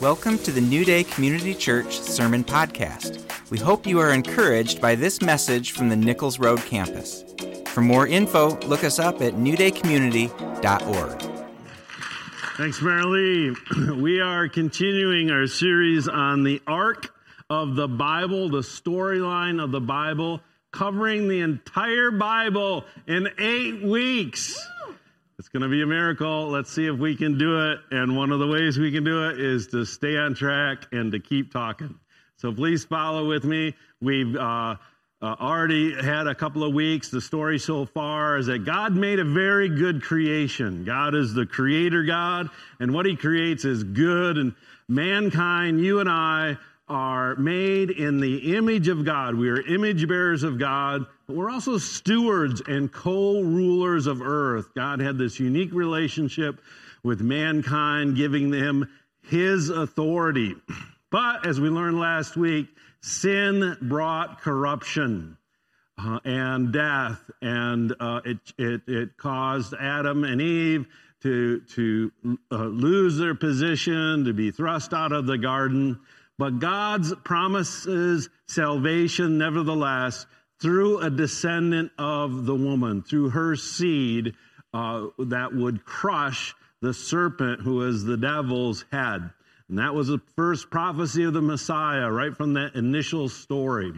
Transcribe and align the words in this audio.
Welcome 0.00 0.38
to 0.38 0.50
the 0.50 0.60
New 0.60 0.84
Day 0.84 1.04
Community 1.04 1.54
Church 1.54 1.98
Sermon 2.00 2.42
Podcast. 2.44 3.22
We 3.50 3.58
hope 3.58 3.86
you 3.86 4.00
are 4.00 4.10
encouraged 4.10 4.80
by 4.80 4.96
this 4.96 5.22
message 5.22 5.70
from 5.72 5.88
the 5.88 5.96
Nichols 5.96 6.38
Road 6.38 6.60
campus. 6.60 7.24
For 7.66 7.80
more 7.80 8.06
info, 8.06 8.58
look 8.66 8.84
us 8.84 8.98
up 8.98 9.22
at 9.22 9.34
newdaycommunity.org. 9.34 11.20
Thanks, 12.56 12.80
Marilee. 12.80 13.56
We 14.02 14.20
are 14.20 14.48
continuing 14.48 15.30
our 15.30 15.46
series 15.46 16.08
on 16.08 16.42
the 16.42 16.60
arc 16.66 17.14
of 17.48 17.76
the 17.76 17.88
Bible, 17.88 18.48
the 18.48 18.58
storyline 18.58 19.62
of 19.62 19.70
the 19.70 19.80
Bible, 19.80 20.40
covering 20.72 21.28
the 21.28 21.40
entire 21.40 22.10
Bible 22.10 22.84
in 23.06 23.28
eight 23.38 23.82
weeks. 23.82 24.58
It's 25.44 25.50
going 25.50 25.62
to 25.62 25.68
be 25.68 25.82
a 25.82 25.86
miracle. 25.86 26.48
Let's 26.48 26.72
see 26.72 26.86
if 26.86 26.96
we 26.96 27.14
can 27.14 27.36
do 27.36 27.70
it. 27.70 27.78
And 27.90 28.16
one 28.16 28.32
of 28.32 28.38
the 28.38 28.46
ways 28.46 28.78
we 28.78 28.90
can 28.90 29.04
do 29.04 29.28
it 29.28 29.38
is 29.38 29.66
to 29.68 29.84
stay 29.84 30.16
on 30.16 30.34
track 30.34 30.86
and 30.90 31.12
to 31.12 31.20
keep 31.20 31.52
talking. 31.52 32.00
So 32.36 32.50
please 32.50 32.86
follow 32.86 33.28
with 33.28 33.44
me. 33.44 33.74
We've 34.00 34.34
uh, 34.34 34.40
uh, 34.40 34.76
already 35.20 36.02
had 36.02 36.28
a 36.28 36.34
couple 36.34 36.64
of 36.64 36.72
weeks. 36.72 37.10
The 37.10 37.20
story 37.20 37.58
so 37.58 37.84
far 37.84 38.38
is 38.38 38.46
that 38.46 38.64
God 38.64 38.94
made 38.94 39.18
a 39.18 39.24
very 39.24 39.68
good 39.68 40.00
creation. 40.02 40.82
God 40.82 41.14
is 41.14 41.34
the 41.34 41.44
creator 41.44 42.04
God, 42.04 42.48
and 42.80 42.94
what 42.94 43.04
he 43.04 43.14
creates 43.14 43.66
is 43.66 43.84
good. 43.84 44.38
And 44.38 44.54
mankind, 44.88 45.78
you 45.78 46.00
and 46.00 46.08
I, 46.08 46.56
are 46.88 47.36
made 47.36 47.90
in 47.90 48.18
the 48.18 48.56
image 48.56 48.88
of 48.88 49.04
God. 49.04 49.34
We 49.34 49.50
are 49.50 49.60
image 49.60 50.08
bearers 50.08 50.42
of 50.42 50.58
God, 50.58 51.04
we're 51.28 51.50
also 51.50 51.78
stewards 51.78 52.62
and 52.66 52.92
co 52.92 53.40
rulers 53.40 54.06
of 54.06 54.20
earth. 54.22 54.74
God 54.74 55.00
had 55.00 55.18
this 55.18 55.40
unique 55.40 55.72
relationship 55.72 56.60
with 57.02 57.20
mankind, 57.20 58.16
giving 58.16 58.50
them 58.50 58.88
his 59.22 59.70
authority. 59.70 60.54
But 61.10 61.46
as 61.46 61.60
we 61.60 61.68
learned 61.68 61.98
last 61.98 62.36
week, 62.36 62.68
sin 63.00 63.76
brought 63.80 64.40
corruption. 64.40 65.36
Uh, 65.96 66.18
and 66.24 66.72
death, 66.72 67.30
and 67.40 67.94
uh, 68.00 68.20
it, 68.24 68.38
it, 68.58 68.80
it 68.88 69.16
caused 69.16 69.74
Adam 69.74 70.24
and 70.24 70.40
Eve 70.40 70.86
to, 71.22 71.60
to 71.60 72.12
uh, 72.50 72.64
lose 72.64 73.16
their 73.16 73.36
position, 73.36 74.24
to 74.24 74.32
be 74.32 74.50
thrust 74.50 74.92
out 74.92 75.12
of 75.12 75.26
the 75.26 75.38
garden. 75.38 76.00
But 76.36 76.58
God's 76.58 77.14
promises 77.24 78.28
salvation, 78.48 79.38
nevertheless, 79.38 80.26
through 80.64 80.98
a 81.00 81.10
descendant 81.10 81.92
of 81.98 82.46
the 82.46 82.54
woman, 82.54 83.02
through 83.02 83.28
her 83.28 83.54
seed 83.54 84.32
uh, 84.72 85.08
that 85.18 85.54
would 85.54 85.84
crush 85.84 86.54
the 86.80 86.94
serpent 86.94 87.60
who 87.60 87.82
is 87.82 88.02
the 88.02 88.16
devil's 88.16 88.82
head. 88.90 89.28
And 89.68 89.78
that 89.78 89.94
was 89.94 90.08
the 90.08 90.22
first 90.36 90.70
prophecy 90.70 91.24
of 91.24 91.34
the 91.34 91.42
Messiah, 91.42 92.10
right 92.10 92.34
from 92.34 92.54
that 92.54 92.76
initial 92.76 93.28
story. 93.28 93.92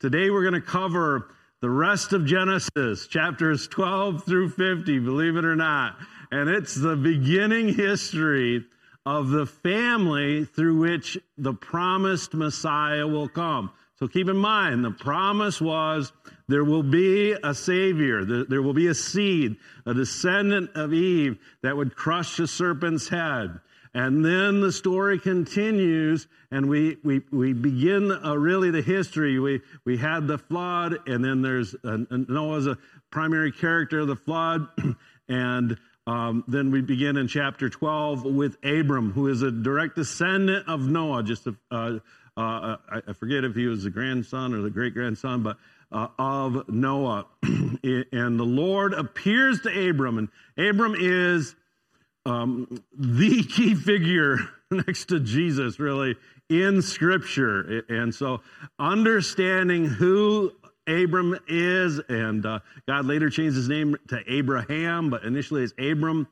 Today 0.00 0.30
we're 0.30 0.42
going 0.42 0.60
to 0.60 0.60
cover 0.60 1.28
the 1.60 1.70
rest 1.70 2.12
of 2.12 2.26
Genesis, 2.26 3.06
chapters 3.06 3.68
12 3.68 4.24
through 4.24 4.48
50, 4.48 4.98
believe 4.98 5.36
it 5.36 5.44
or 5.44 5.54
not. 5.54 5.96
And 6.32 6.50
it's 6.50 6.74
the 6.74 6.96
beginning 6.96 7.72
history 7.72 8.64
of 9.06 9.28
the 9.28 9.46
family 9.46 10.44
through 10.44 10.80
which 10.80 11.18
the 11.38 11.54
promised 11.54 12.34
Messiah 12.34 13.06
will 13.06 13.28
come. 13.28 13.70
So 14.00 14.08
keep 14.08 14.28
in 14.28 14.36
mind, 14.38 14.82
the 14.82 14.92
promise 14.92 15.60
was 15.60 16.10
there 16.48 16.64
will 16.64 16.82
be 16.82 17.32
a 17.32 17.54
Savior, 17.54 18.24
there 18.24 18.62
will 18.62 18.72
be 18.72 18.86
a 18.86 18.94
seed, 18.94 19.56
a 19.84 19.92
descendant 19.92 20.70
of 20.74 20.94
Eve 20.94 21.38
that 21.62 21.76
would 21.76 21.94
crush 21.94 22.38
the 22.38 22.48
serpent's 22.48 23.08
head. 23.08 23.60
And 23.92 24.24
then 24.24 24.62
the 24.62 24.72
story 24.72 25.18
continues, 25.18 26.28
and 26.50 26.70
we, 26.70 26.96
we, 27.04 27.20
we 27.30 27.52
begin 27.52 28.10
uh, 28.10 28.36
really 28.38 28.70
the 28.70 28.80
history. 28.80 29.38
We, 29.38 29.60
we 29.84 29.98
had 29.98 30.26
the 30.26 30.38
flood, 30.38 30.96
and 31.06 31.22
then 31.22 31.42
there's 31.42 31.74
uh, 31.84 31.98
Noah's 32.08 32.68
a 32.68 32.78
primary 33.10 33.52
character 33.52 34.00
of 34.00 34.08
the 34.08 34.16
flood, 34.16 34.66
and 35.28 35.76
um, 36.06 36.44
then 36.48 36.70
we 36.70 36.80
begin 36.80 37.16
in 37.16 37.28
chapter 37.28 37.68
12 37.68 38.24
with 38.24 38.56
Abram, 38.64 39.12
who 39.12 39.28
is 39.28 39.42
a 39.42 39.50
direct 39.50 39.96
descendant 39.96 40.66
of 40.68 40.80
Noah. 40.80 41.22
Just 41.22 41.46
a, 41.46 41.54
uh, 41.70 41.98
uh, 42.36 42.76
I 43.06 43.12
forget 43.12 43.44
if 43.44 43.54
he 43.54 43.66
was 43.66 43.84
the 43.84 43.90
grandson 43.90 44.54
or 44.54 44.62
the 44.62 44.70
great 44.70 44.94
grandson, 44.94 45.42
but 45.42 45.56
uh, 45.92 46.08
of 46.18 46.68
Noah. 46.68 47.26
and 47.42 48.40
the 48.40 48.44
Lord 48.44 48.92
appears 48.94 49.60
to 49.62 49.90
Abram, 49.90 50.18
and 50.18 50.28
Abram 50.56 50.94
is 50.98 51.54
um, 52.26 52.82
the 52.96 53.42
key 53.42 53.74
figure 53.74 54.38
next 54.70 55.06
to 55.06 55.20
Jesus, 55.20 55.80
really, 55.80 56.16
in 56.48 56.82
Scripture. 56.82 57.82
And 57.88 58.14
so, 58.14 58.42
understanding 58.78 59.86
who 59.86 60.52
Abram 60.86 61.38
is, 61.48 62.00
and 62.08 62.44
uh, 62.44 62.60
God 62.86 63.06
later 63.06 63.30
changed 63.30 63.56
his 63.56 63.68
name 63.68 63.96
to 64.08 64.20
Abraham, 64.26 65.10
but 65.10 65.24
initially 65.24 65.62
it's 65.62 65.74
Abram. 65.78 66.28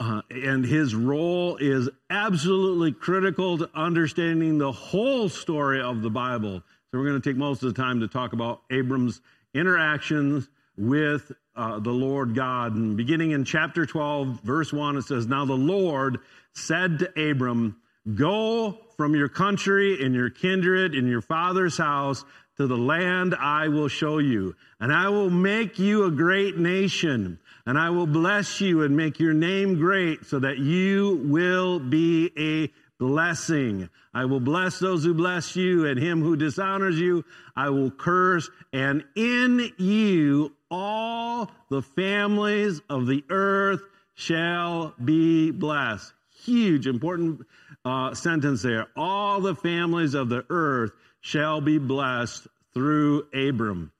Uh, 0.00 0.22
and 0.30 0.64
his 0.64 0.94
role 0.94 1.58
is 1.58 1.90
absolutely 2.08 2.90
critical 2.90 3.58
to 3.58 3.68
understanding 3.74 4.56
the 4.56 4.72
whole 4.72 5.28
story 5.28 5.82
of 5.82 6.00
the 6.00 6.08
Bible. 6.08 6.62
So 6.90 6.98
we're 6.98 7.04
going 7.04 7.20
to 7.20 7.30
take 7.30 7.36
most 7.36 7.62
of 7.62 7.74
the 7.74 7.80
time 7.80 8.00
to 8.00 8.08
talk 8.08 8.32
about 8.32 8.62
Abram's 8.70 9.20
interactions 9.52 10.48
with 10.78 11.30
uh, 11.54 11.80
the 11.80 11.90
Lord 11.90 12.34
God. 12.34 12.74
And 12.74 12.96
beginning 12.96 13.32
in 13.32 13.44
chapter 13.44 13.84
12, 13.84 14.40
verse 14.40 14.72
1, 14.72 14.96
it 14.96 15.02
says, 15.02 15.26
Now 15.26 15.44
the 15.44 15.52
Lord 15.52 16.20
said 16.54 17.00
to 17.00 17.30
Abram, 17.30 17.76
Go 18.14 18.78
from 18.96 19.14
your 19.14 19.28
country 19.28 20.02
and 20.02 20.14
your 20.14 20.30
kindred 20.30 20.94
and 20.94 21.06
your 21.06 21.20
father's 21.20 21.76
house 21.76 22.24
to 22.56 22.66
the 22.66 22.76
land 22.76 23.34
I 23.34 23.68
will 23.68 23.88
show 23.88 24.18
you. 24.18 24.56
And 24.80 24.92
I 24.92 25.10
will 25.10 25.30
make 25.30 25.78
you 25.78 26.04
a 26.04 26.10
great 26.10 26.56
nation. 26.56 27.38
And 27.66 27.78
I 27.78 27.90
will 27.90 28.06
bless 28.06 28.60
you 28.60 28.82
and 28.82 28.96
make 28.96 29.20
your 29.20 29.34
name 29.34 29.76
great 29.78 30.24
so 30.26 30.38
that 30.38 30.58
you 30.58 31.20
will 31.24 31.78
be 31.78 32.30
a 32.38 32.70
blessing. 32.98 33.88
I 34.12 34.26
will 34.26 34.40
bless 34.40 34.78
those 34.78 35.04
who 35.04 35.14
bless 35.14 35.56
you, 35.56 35.86
and 35.86 35.98
him 35.98 36.22
who 36.22 36.36
dishonors 36.36 36.98
you, 36.98 37.24
I 37.56 37.70
will 37.70 37.90
curse. 37.90 38.48
And 38.72 39.04
in 39.16 39.72
you, 39.78 40.52
all 40.70 41.50
the 41.70 41.82
families 41.82 42.80
of 42.88 43.06
the 43.06 43.24
earth 43.30 43.82
shall 44.14 44.94
be 45.02 45.50
blessed. 45.50 46.12
Huge, 46.44 46.86
important 46.86 47.46
uh, 47.84 48.14
sentence 48.14 48.62
there. 48.62 48.86
All 48.96 49.40
the 49.40 49.54
families 49.54 50.14
of 50.14 50.28
the 50.28 50.44
earth 50.50 50.92
shall 51.20 51.60
be 51.60 51.78
blessed 51.78 52.46
through 52.74 53.26
Abram. 53.32 53.92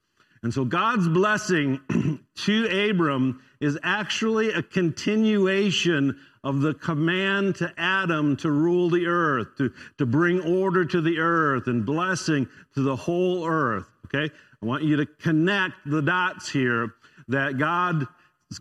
And 0.43 0.53
so 0.53 0.65
God's 0.65 1.07
blessing 1.07 1.79
to 2.35 2.89
Abram 2.89 3.41
is 3.61 3.77
actually 3.83 4.51
a 4.51 4.63
continuation 4.63 6.19
of 6.43 6.61
the 6.61 6.73
command 6.73 7.55
to 7.55 7.71
Adam 7.77 8.35
to 8.37 8.49
rule 8.49 8.89
the 8.89 9.05
earth, 9.05 9.47
to, 9.57 9.71
to 9.99 10.05
bring 10.05 10.41
order 10.41 10.83
to 10.83 10.99
the 10.99 11.19
earth 11.19 11.67
and 11.67 11.85
blessing 11.85 12.47
to 12.73 12.81
the 12.81 12.95
whole 12.95 13.47
earth. 13.47 13.85
Okay? 14.07 14.33
I 14.61 14.65
want 14.65 14.83
you 14.83 14.97
to 14.97 15.05
connect 15.05 15.75
the 15.85 16.01
dots 16.01 16.49
here 16.49 16.95
that 17.27 17.59
God's 17.59 18.07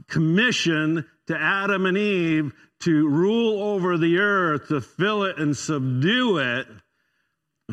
commission 0.08 1.06
to 1.26 1.36
Adam 1.36 1.86
and 1.86 1.96
Eve 1.96 2.52
to 2.80 3.08
rule 3.08 3.62
over 3.62 3.98
the 3.98 4.18
earth, 4.18 4.68
to 4.68 4.80
fill 4.80 5.24
it 5.24 5.38
and 5.38 5.56
subdue 5.56 6.38
it, 6.38 6.66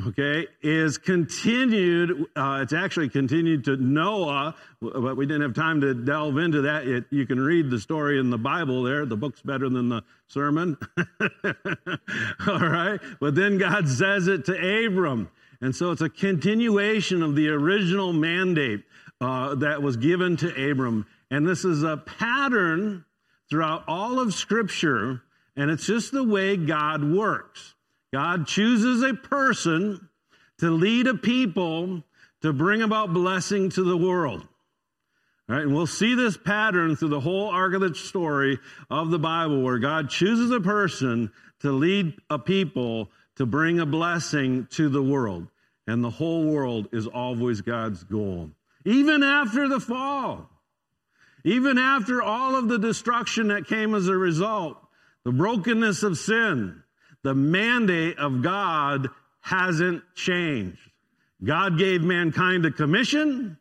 okay, 0.08 0.48
is 0.62 0.98
continued. 0.98 2.26
Uh, 2.36 2.60
it's 2.62 2.74
actually 2.74 3.10
continued 3.10 3.64
to 3.66 3.78
Noah, 3.78 4.56
but 4.82 5.18
we 5.18 5.26
didn't 5.26 5.42
have 5.42 5.54
time 5.54 5.82
to 5.82 5.94
delve 5.94 6.38
into 6.38 6.62
that. 6.62 6.88
It, 6.88 7.06
you 7.10 7.26
can 7.26 7.40
read 7.40 7.70
the 7.70 7.80
story 7.80 8.20
in 8.20 8.30
the 8.30 8.38
Bible 8.38 8.84
there. 8.84 9.06
The 9.06 9.18
book's 9.18 9.42
better 9.42 9.70
than 9.70 9.90
the 9.90 10.04
sermon. 10.28 10.78
All 12.48 12.60
right. 12.60 13.00
But 13.20 13.36
then 13.36 13.58
God 13.58 13.88
says 13.88 14.28
it 14.28 14.46
to 14.46 14.86
Abram. 14.86 15.30
And 15.62 15.76
so 15.76 15.92
it's 15.92 16.02
a 16.02 16.10
continuation 16.10 17.24
of 17.24 17.36
the 17.36 17.50
original 17.50 18.14
mandate 18.14 18.84
uh, 19.20 19.56
that 19.56 19.82
was 19.82 19.98
given 19.98 20.38
to 20.38 20.52
Adam. 20.52 21.06
And 21.32 21.48
this 21.48 21.66
is 21.66 21.84
a 21.84 21.98
pattern 21.98 23.06
throughout 23.50 23.84
all 23.88 24.20
of 24.20 24.34
Scripture, 24.34 25.24
and 25.56 25.72
it's 25.72 25.86
just 25.86 26.12
the 26.12 26.24
way 26.24 26.58
God 26.58 27.04
works. 27.04 27.74
God 28.14 28.48
chooses 28.48 29.04
a 29.04 29.14
person 29.14 30.10
to 30.60 30.72
lead 30.72 31.08
a 31.08 31.16
people 31.16 32.04
to 32.42 32.54
bring 32.54 32.82
about 32.82 33.14
blessing 33.14 33.70
to 33.72 33.84
the 33.84 33.98
world. 33.98 34.48
All 35.50 35.56
right, 35.56 35.64
and 35.64 35.74
we'll 35.74 35.88
see 35.88 36.14
this 36.14 36.38
pattern 36.38 36.96
through 36.96 37.10
the 37.10 37.20
whole 37.20 37.50
arc 37.50 37.74
of 37.74 37.82
the 37.82 37.96
story 37.96 38.60
of 38.90 39.12
the 39.12 39.20
Bible 39.20 39.62
where 39.62 39.80
God 39.80 40.10
chooses 40.10 40.52
a 40.52 40.60
person 40.60 41.32
to 41.62 41.72
lead 41.72 42.14
a 42.30 42.38
people 42.38 43.10
to 43.38 43.46
bring 43.46 43.80
a 43.80 43.86
blessing 43.86 44.68
to 44.72 44.90
the 44.90 45.02
world. 45.02 45.48
And 45.88 46.04
the 46.04 46.10
whole 46.10 46.46
world 46.46 46.90
is 46.92 47.08
always 47.08 47.62
God's 47.62 48.04
goal. 48.04 48.52
Even 48.84 49.24
after 49.24 49.70
the 49.70 49.80
fall, 49.80 50.50
even 51.46 51.78
after 51.78 52.22
all 52.22 52.56
of 52.56 52.68
the 52.68 52.80
destruction 52.80 53.48
that 53.48 53.68
came 53.68 53.96
as 53.96 54.10
a 54.10 54.18
result, 54.18 54.78
the 55.24 55.32
brokenness 55.32 56.04
of 56.04 56.18
sin, 56.18 56.84
the 57.28 57.36
mandate 57.36 58.18
of 58.20 58.42
God 58.42 59.10
hasn't 59.42 60.02
changed. 60.16 60.80
God 61.44 61.78
gave 61.78 62.02
mankind 62.02 62.66
a 62.66 62.72
commission, 62.72 63.58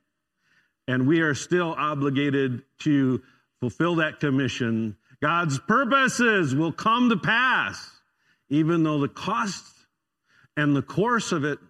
and 0.87 1.09
we 1.09 1.19
are 1.19 1.35
still 1.35 1.75
obligated 1.77 2.63
to 2.83 3.21
fulfill 3.59 3.97
that 3.97 4.21
commission. 4.21 4.97
God's 5.21 5.59
purposes 5.59 6.55
will 6.55 6.71
come 6.71 7.11
to 7.11 7.17
pass, 7.17 7.91
even 8.51 8.85
though 8.85 9.01
the 9.01 9.09
cost 9.09 9.65
and 10.57 10.77
the 10.77 10.83
course 10.83 11.33
of 11.33 11.43
its 11.43 11.61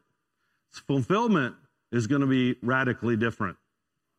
fulfillment 0.87 1.55
is 1.93 2.09
going 2.09 2.21
to 2.21 2.27
be 2.27 2.57
radically 2.63 3.17
different. 3.17 3.57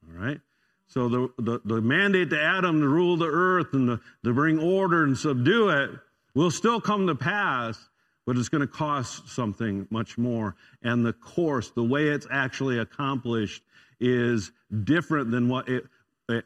All 0.04 0.20
right? 0.20 0.42
So 0.88 1.10
the, 1.10 1.30
the, 1.38 1.62
the, 1.64 1.82
mandate 1.82 2.32
to 2.32 2.42
Adam 2.42 2.82
to 2.82 2.88
rule 2.88 3.18
the 3.18 3.28
earth 3.28 3.68
and 3.74 3.88
to, 3.88 4.00
to 4.24 4.34
bring 4.34 4.58
order 4.58 5.04
and 5.04 5.16
subdue 5.16 5.70
it 5.70 5.92
will 6.38 6.51
still 6.51 6.80
come 6.80 7.07
to 7.07 7.16
pass, 7.16 7.89
but 8.28 8.38
it's 8.38 8.48
going 8.48 8.62
to 8.62 8.68
cost 8.68 9.28
something 9.28 9.88
much 9.89 10.19
more. 10.19 10.56
And 10.84 11.04
the 11.04 11.13
course, 11.13 11.72
the 11.72 11.84
way 11.84 12.10
it's 12.10 12.28
actually 12.30 12.78
accomplished, 12.78 13.63
is 14.00 14.51
different 14.84 15.31
than 15.31 15.50
what 15.50 15.68
it 15.68 15.86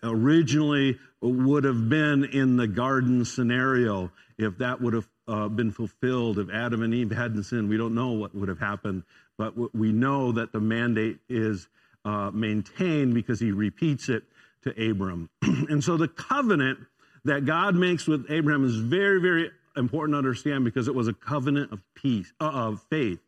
originally 0.02 0.98
would 1.20 1.66
have 1.66 1.90
been 1.90 2.24
in 2.24 2.56
the 2.56 2.68
garden 2.68 3.26
scenario 3.26 4.10
if 4.38 4.58
that 4.60 4.80
would 4.80 4.94
have 4.94 5.10
uh, 5.28 5.50
been 5.50 5.72
fulfilled. 5.72 6.40
If 6.40 6.50
Adam 6.50 6.84
and 6.84 6.94
Eve 6.94 7.12
hadn't 7.12 7.44
sinned, 7.44 7.68
we 7.68 7.76
don't 7.76 7.94
know 7.94 8.12
what 8.12 8.34
would 8.34 8.48
have 8.48 8.60
happened, 8.60 9.04
but 9.38 9.76
we 9.76 9.92
know 9.92 10.32
that 10.32 10.54
the 10.54 10.62
mandate 10.62 11.18
is 11.28 11.68
uh, 12.06 12.32
maintained 12.34 13.14
because 13.14 13.42
he 13.42 13.52
repeats 13.52 14.08
it 14.08 14.24
to 14.64 14.90
Abram. 14.90 15.30
and 15.42 15.84
so 15.84 15.98
the 15.98 16.08
covenant 16.08 16.80
that 17.26 17.46
God 17.46 17.76
makes 17.76 18.08
with 18.08 18.28
Abraham 18.30 18.64
is 18.64 18.78
very, 18.78 19.20
very 19.20 19.52
important 19.76 20.14
to 20.14 20.18
understand 20.18 20.66
because 20.66 20.88
it 20.88 20.96
was 20.96 21.08
a 21.08 21.14
covenant 21.14 21.72
of 21.72 21.82
peace, 21.96 22.32
uh, 22.40 22.50
of 22.50 22.82
faith. 22.90 23.20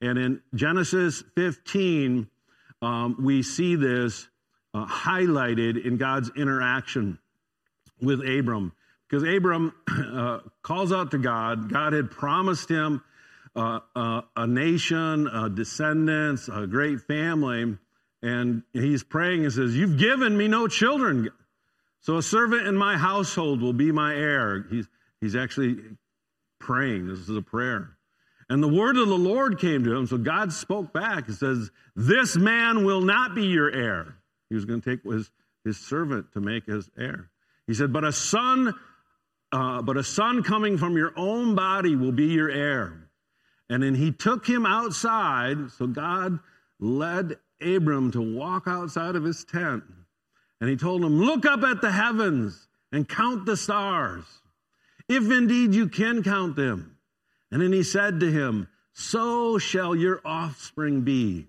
And 0.00 0.18
in 0.18 0.42
Genesis 0.54 1.22
15, 1.34 2.28
um, 2.82 3.16
we 3.20 3.42
see 3.42 3.76
this 3.76 4.28
uh, 4.74 4.86
highlighted 4.86 5.84
in 5.84 5.96
God's 5.96 6.30
interaction 6.36 7.18
with 8.00 8.20
Abram. 8.20 8.72
Because 9.08 9.22
Abram 9.22 9.72
uh, 9.88 10.40
calls 10.62 10.92
out 10.92 11.12
to 11.12 11.18
God. 11.18 11.72
God 11.72 11.92
had 11.92 12.10
promised 12.10 12.68
him 12.68 13.02
uh, 13.54 13.80
uh, 13.94 14.20
a 14.36 14.46
nation, 14.46 15.54
descendants, 15.54 16.48
a 16.52 16.66
great 16.66 17.00
family. 17.00 17.78
And 18.22 18.62
he's 18.72 19.02
praying 19.02 19.44
and 19.44 19.52
says, 19.52 19.74
You've 19.74 19.98
given 19.98 20.36
me 20.36 20.48
no 20.48 20.68
children. 20.68 21.30
So 22.00 22.18
a 22.18 22.22
servant 22.22 22.66
in 22.66 22.76
my 22.76 22.96
household 22.96 23.62
will 23.62 23.72
be 23.72 23.92
my 23.92 24.14
heir. 24.14 24.66
He's, 24.70 24.86
he's 25.20 25.36
actually 25.36 25.76
praying. 26.58 27.08
This 27.08 27.18
is 27.18 27.36
a 27.36 27.42
prayer. 27.42 27.96
And 28.48 28.62
the 28.62 28.68
word 28.68 28.96
of 28.96 29.08
the 29.08 29.18
Lord 29.18 29.58
came 29.58 29.84
to 29.84 29.92
him. 29.92 30.06
So 30.06 30.18
God 30.18 30.52
spoke 30.52 30.92
back 30.92 31.26
and 31.26 31.36
says, 31.36 31.70
This 31.96 32.36
man 32.36 32.84
will 32.84 33.00
not 33.00 33.34
be 33.34 33.46
your 33.46 33.70
heir. 33.70 34.16
He 34.48 34.54
was 34.54 34.64
going 34.64 34.80
to 34.80 34.96
take 34.96 35.02
his, 35.04 35.30
his 35.64 35.78
servant 35.78 36.32
to 36.34 36.40
make 36.40 36.66
his 36.66 36.88
heir. 36.96 37.30
He 37.66 37.74
said, 37.74 37.92
But 37.92 38.04
a 38.04 38.12
son, 38.12 38.72
uh, 39.50 39.82
but 39.82 39.96
a 39.96 40.04
son 40.04 40.44
coming 40.44 40.78
from 40.78 40.96
your 40.96 41.12
own 41.16 41.56
body 41.56 41.96
will 41.96 42.12
be 42.12 42.26
your 42.26 42.50
heir. 42.50 43.08
And 43.68 43.82
then 43.82 43.96
he 43.96 44.12
took 44.12 44.46
him 44.46 44.64
outside. 44.64 45.72
So 45.72 45.88
God 45.88 46.38
led 46.78 47.36
Abram 47.60 48.12
to 48.12 48.20
walk 48.20 48.64
outside 48.66 49.16
of 49.16 49.24
his 49.24 49.44
tent. 49.44 49.82
And 50.60 50.70
he 50.70 50.76
told 50.76 51.04
him, 51.04 51.20
Look 51.20 51.44
up 51.44 51.62
at 51.62 51.80
the 51.80 51.90
heavens 51.90 52.68
and 52.92 53.08
count 53.08 53.46
the 53.46 53.56
stars, 53.56 54.24
if 55.08 55.30
indeed 55.30 55.74
you 55.74 55.88
can 55.88 56.22
count 56.22 56.56
them. 56.56 56.96
And 57.50 57.62
then 57.62 57.72
he 57.72 57.82
said 57.82 58.20
to 58.20 58.30
him, 58.30 58.68
So 58.92 59.58
shall 59.58 59.94
your 59.94 60.20
offspring 60.24 61.02
be. 61.02 61.46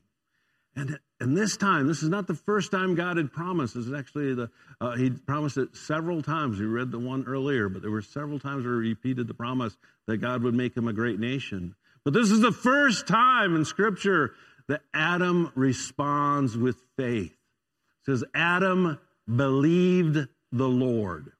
And, 0.75 0.99
and 1.19 1.35
this 1.35 1.57
time, 1.57 1.87
this 1.87 2.03
is 2.03 2.09
not 2.09 2.27
the 2.27 2.35
first 2.35 2.71
time 2.71 2.93
God 2.93 3.17
had 3.17 3.31
promised. 3.31 3.73
This 3.73 3.87
is 3.87 3.93
actually 3.93 4.35
the, 4.35 4.51
uh, 4.79 4.95
he 4.95 5.09
promised 5.09 5.57
it 5.57 5.75
several 5.75 6.21
times. 6.21 6.59
We 6.59 6.67
read 6.67 6.91
the 6.91 6.99
one 6.99 7.25
earlier, 7.27 7.67
but 7.67 7.81
there 7.81 7.89
were 7.89 8.03
several 8.03 8.39
times 8.39 8.63
where 8.63 8.81
he 8.83 8.89
repeated 8.89 9.27
the 9.27 9.33
promise 9.33 9.75
that 10.05 10.17
God 10.17 10.43
would 10.43 10.53
make 10.53 10.77
him 10.77 10.87
a 10.87 10.93
great 10.93 11.19
nation. 11.19 11.73
But 12.05 12.13
this 12.13 12.29
is 12.29 12.41
the 12.41 12.51
first 12.51 13.07
time 13.07 13.55
in 13.55 13.65
Scripture 13.65 14.33
that 14.67 14.81
Abram 14.93 15.51
responds 15.55 16.55
with 16.55 16.77
faith. 16.95 17.31
It 17.31 18.05
says, 18.05 18.23
Abram 18.35 18.99
believed 19.33 20.27
the 20.51 20.67
Lord. 20.67 21.31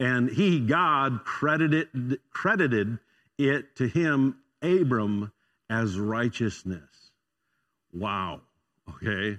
And 0.00 0.28
he, 0.28 0.60
God, 0.60 1.24
credited, 1.24 2.18
credited 2.30 2.98
it 3.38 3.76
to 3.76 3.86
him, 3.86 4.38
Abram, 4.62 5.32
as 5.70 5.98
righteousness. 5.98 7.10
Wow. 7.92 8.40
Okay. 8.88 9.38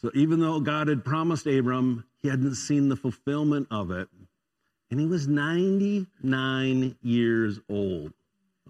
So 0.00 0.10
even 0.14 0.40
though 0.40 0.60
God 0.60 0.88
had 0.88 1.04
promised 1.04 1.46
Abram, 1.46 2.04
he 2.20 2.28
hadn't 2.28 2.54
seen 2.54 2.88
the 2.88 2.96
fulfillment 2.96 3.68
of 3.70 3.90
it. 3.90 4.08
And 4.90 5.00
he 5.00 5.06
was 5.06 5.26
99 5.26 6.96
years 7.02 7.60
old. 7.68 8.12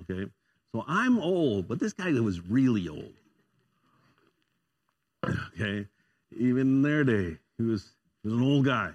Okay. 0.03 0.31
So 0.73 0.85
I'm 0.87 1.19
old, 1.19 1.69
but 1.69 1.79
this 1.79 1.93
guy 1.93 2.11
was 2.13 2.41
really 2.41 2.89
old. 2.89 3.13
Okay. 5.25 5.87
Even 6.37 6.61
in 6.61 6.83
their 6.83 7.05
day, 7.05 7.37
he 7.59 7.65
was, 7.65 7.91
he 8.23 8.29
was 8.29 8.39
an 8.39 8.43
old 8.43 8.65
guy. 8.65 8.91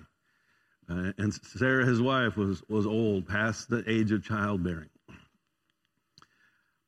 Uh, 0.89 1.11
and 1.17 1.33
Sarah, 1.33 1.85
his 1.85 2.01
wife, 2.01 2.37
was, 2.37 2.63
was 2.69 2.85
old, 2.85 3.27
past 3.27 3.69
the 3.69 3.83
age 3.89 4.11
of 4.11 4.23
childbearing. 4.23 4.89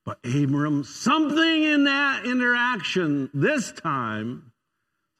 But 0.05 0.19
Abram, 0.23 0.85
something 0.85 1.63
in 1.63 1.83
that 1.83 2.25
interaction 2.25 3.29
this 3.33 3.71
time, 3.71 4.51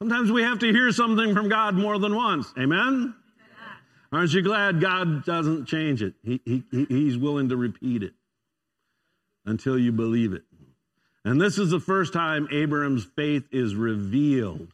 sometimes 0.00 0.32
we 0.32 0.42
have 0.42 0.60
to 0.60 0.72
hear 0.72 0.90
something 0.92 1.34
from 1.34 1.48
God 1.48 1.74
more 1.74 1.98
than 1.98 2.14
once. 2.16 2.52
Amen? 2.58 3.14
Aren't 4.12 4.32
you 4.32 4.42
glad 4.42 4.80
God 4.80 5.24
doesn't 5.24 5.66
change 5.66 6.02
it? 6.02 6.14
He, 6.24 6.40
he, 6.44 6.64
he's 6.88 7.16
willing 7.16 7.50
to 7.50 7.56
repeat 7.56 8.02
it 8.02 8.14
until 9.44 9.78
you 9.78 9.92
believe 9.92 10.32
it. 10.32 10.42
And 11.24 11.40
this 11.40 11.58
is 11.58 11.70
the 11.70 11.80
first 11.80 12.12
time 12.12 12.48
Abram's 12.50 13.04
faith 13.04 13.44
is 13.52 13.74
revealed. 13.74 14.72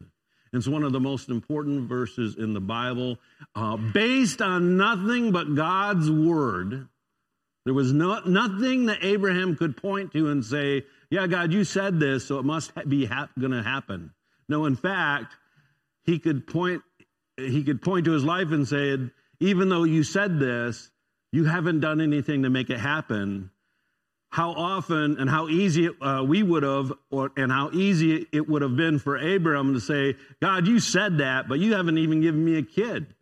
It's 0.52 0.68
one 0.68 0.84
of 0.84 0.92
the 0.92 1.00
most 1.00 1.28
important 1.28 1.88
verses 1.88 2.36
in 2.36 2.54
the 2.54 2.60
Bible, 2.60 3.18
uh, 3.54 3.76
based 3.76 4.40
on 4.40 4.76
nothing 4.76 5.32
but 5.32 5.54
God's 5.54 6.10
word 6.10 6.88
there 7.66 7.74
was 7.74 7.92
no, 7.92 8.20
nothing 8.20 8.86
that 8.86 8.98
Abraham 9.02 9.56
could 9.56 9.76
point 9.76 10.12
to 10.12 10.30
and 10.30 10.44
say, 10.44 10.84
Yeah, 11.10 11.26
God, 11.26 11.52
you 11.52 11.64
said 11.64 11.98
this, 11.98 12.24
so 12.24 12.38
it 12.38 12.44
must 12.44 12.70
be 12.88 13.06
ha- 13.06 13.28
going 13.38 13.50
to 13.50 13.62
happen. 13.62 14.12
No, 14.48 14.66
in 14.66 14.76
fact, 14.76 15.34
he 16.04 16.20
could 16.20 16.46
point 16.46 16.82
he 17.36 17.64
could 17.64 17.82
point 17.82 18.04
to 18.04 18.12
his 18.12 18.24
life 18.24 18.52
and 18.52 18.66
say, 18.66 18.96
even 19.40 19.68
though 19.68 19.82
you 19.82 20.04
said 20.04 20.38
this, 20.38 20.90
you 21.32 21.44
haven't 21.44 21.80
done 21.80 22.00
anything 22.00 22.44
to 22.44 22.50
make 22.50 22.70
it 22.70 22.78
happen. 22.78 23.50
How 24.36 24.50
often 24.50 25.16
and 25.18 25.30
how 25.30 25.48
easy 25.48 25.88
uh, 25.88 26.22
we 26.22 26.42
would 26.42 26.62
have, 26.62 26.92
or 27.10 27.32
and 27.38 27.50
how 27.50 27.70
easy 27.72 28.26
it 28.32 28.46
would 28.46 28.60
have 28.60 28.76
been 28.76 28.98
for 28.98 29.16
Abraham 29.16 29.72
to 29.72 29.80
say, 29.80 30.14
God, 30.42 30.66
you 30.66 30.78
said 30.78 31.16
that, 31.18 31.48
but 31.48 31.58
you 31.58 31.72
haven't 31.72 31.96
even 31.96 32.20
given 32.20 32.44
me 32.44 32.58
a 32.58 32.62
kid 32.62 33.14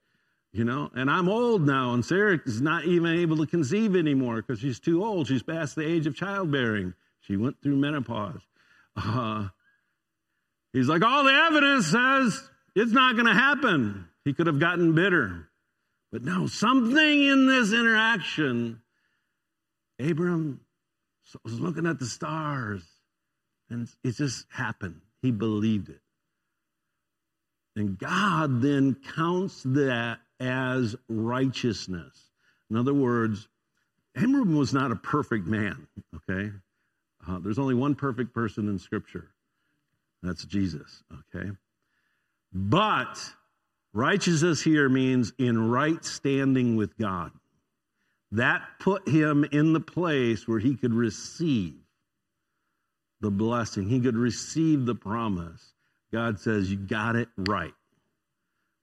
you 0.55 0.65
know? 0.65 0.89
And 0.95 1.11
i'm 1.11 1.29
old 1.29 1.67
now 1.67 1.93
and 1.95 2.05
sarah 2.05 2.41
is 2.47 2.63
not 2.63 2.85
even 2.85 3.19
able 3.19 3.37
to 3.39 3.47
conceive 3.47 3.97
anymore 3.97 4.37
because 4.37 4.61
she's 4.61 4.79
too 4.79 5.05
old. 5.05 5.27
She's 5.27 5.43
past 5.43 5.75
the 5.75 5.87
age 5.87 6.07
of 6.07 6.15
childbearing. 6.15 6.95
She 7.21 7.37
went 7.37 7.61
through 7.61 7.77
menopause. 7.77 8.41
Uh, 8.97 9.49
he's 10.73 10.89
like 10.89 11.03
all 11.03 11.25
the 11.25 11.33
evidence 11.33 11.89
says 11.89 12.49
it's 12.77 12.93
not 12.93 13.17
going 13.17 13.27
to 13.27 13.35
happen. 13.35 14.07
He 14.25 14.33
could 14.33 14.47
have 14.47 14.61
gotten 14.61 14.95
bitter. 14.95 15.49
But 16.13 16.23
no 16.23 16.47
something 16.47 17.23
in 17.25 17.49
this 17.49 17.73
interaction 17.73 18.81
abram 19.99 20.61
was 21.43 21.61
looking 21.61 21.87
at 21.87 21.99
the 21.99 22.07
stars 22.07 22.83
and 23.71 23.89
it 24.03 24.13
just 24.17 24.47
happened 24.51 25.01
he 25.23 25.31
believed 25.31 25.89
it 25.89 26.01
and 27.77 27.99
God 27.99 28.63
then 28.63 28.97
counts 29.17 29.63
that 29.65 30.21
as 30.41 30.95
righteousness. 31.09 32.31
In 32.71 32.77
other 32.77 32.95
words, 32.95 33.49
Abram 34.17 34.57
was 34.57 34.73
not 34.73 34.93
a 34.93 34.97
perfect 34.97 35.47
man, 35.47 35.87
okay? 36.15 36.53
Uh, 37.27 37.39
there's 37.41 37.59
only 37.59 37.75
one 37.75 37.95
perfect 37.95 38.33
person 38.33 38.69
in 38.69 38.79
Scripture. 38.79 39.31
That's 40.23 40.45
Jesus, 40.45 41.03
okay? 41.35 41.51
But 42.53 43.19
righteousness 43.93 44.63
here 44.63 44.89
means 44.89 45.33
in 45.39 45.69
right 45.69 46.05
standing 46.05 46.77
with 46.77 46.97
God. 46.97 47.33
That 48.35 48.63
put 48.81 49.09
him 49.09 49.45
in 49.53 49.73
the 49.73 49.81
place 49.81 50.49
where 50.49 50.59
he 50.59 50.75
could 50.75 50.93
receive 50.93 51.75
the 53.21 53.31
blessing, 53.31 53.89
he 53.89 54.01
could 54.01 54.17
receive 54.17 54.87
the 54.87 54.95
promise. 54.97 55.73
God 56.13 56.41
says, 56.41 56.69
You 56.69 56.77
got 56.77 57.15
it 57.15 57.29
right 57.37 57.75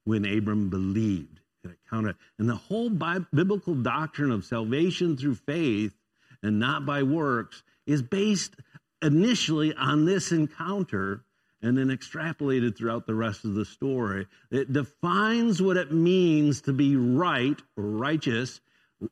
when 0.05 0.23
Abram 0.25 0.69
believed. 0.69 1.41
And, 1.63 1.73
it 1.73 1.79
counted. 1.89 2.15
and 2.39 2.47
the 2.47 2.55
whole 2.55 2.89
biblical 2.89 3.75
doctrine 3.75 4.31
of 4.31 4.45
salvation 4.45 5.17
through 5.17 5.35
faith 5.35 5.93
and 6.41 6.57
not 6.57 6.85
by 6.85 7.03
works 7.03 7.61
is 7.85 8.01
based 8.01 8.55
initially 9.01 9.73
on 9.75 10.05
this 10.05 10.31
encounter 10.31 11.25
and 11.61 11.77
then 11.77 11.89
extrapolated 11.89 12.77
throughout 12.77 13.05
the 13.05 13.15
rest 13.15 13.43
of 13.43 13.53
the 13.53 13.65
story. 13.65 14.27
It 14.49 14.71
defines 14.71 15.61
what 15.61 15.75
it 15.75 15.91
means 15.91 16.61
to 16.61 16.73
be 16.73 16.95
right 16.95 17.61
or 17.75 17.83
righteous 17.83 18.61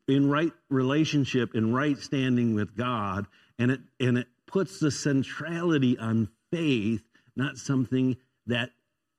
in 0.07 0.29
right 0.29 0.51
relationship, 0.69 1.55
in 1.55 1.73
right 1.73 1.97
standing 1.97 2.53
with 2.53 2.75
God, 2.75 3.27
and 3.57 3.71
it 3.71 3.81
and 3.99 4.17
it 4.17 4.27
puts 4.45 4.79
the 4.79 4.91
centrality 4.91 5.97
on 5.97 6.29
faith, 6.51 7.03
not 7.35 7.57
something 7.57 8.17
that 8.47 8.71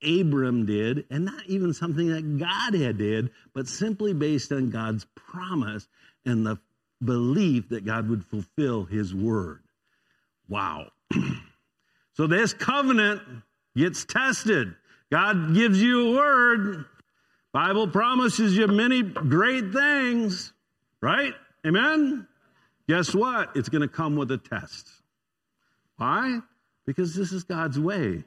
Abram 0.02 0.66
did, 0.66 1.04
and 1.10 1.24
not 1.24 1.46
even 1.46 1.74
something 1.74 2.08
that 2.08 2.38
God 2.38 2.74
had 2.74 2.98
did, 2.98 3.30
but 3.54 3.68
simply 3.68 4.12
based 4.14 4.50
on 4.52 4.70
God's 4.70 5.06
promise 5.14 5.86
and 6.24 6.46
the 6.46 6.58
belief 7.02 7.68
that 7.70 7.84
God 7.84 8.08
would 8.08 8.24
fulfill 8.24 8.84
his 8.84 9.14
word. 9.14 9.62
Wow. 10.48 10.90
so 12.14 12.26
this 12.26 12.52
covenant 12.52 13.22
gets 13.76 14.04
tested. 14.04 14.74
God 15.10 15.54
gives 15.54 15.80
you 15.80 16.08
a 16.08 16.16
word. 16.16 16.84
Bible 17.52 17.88
promises 17.88 18.56
you 18.56 18.66
many 18.68 19.02
great 19.02 19.72
things, 19.72 20.52
right? 21.00 21.32
Amen. 21.66 22.26
Guess 22.88 23.14
what? 23.14 23.56
It's 23.56 23.68
going 23.68 23.82
to 23.82 23.88
come 23.88 24.16
with 24.16 24.30
a 24.30 24.38
test. 24.38 24.88
Why? 25.96 26.40
Because 26.86 27.14
this 27.14 27.32
is 27.32 27.44
God's 27.44 27.78
way. 27.78 28.24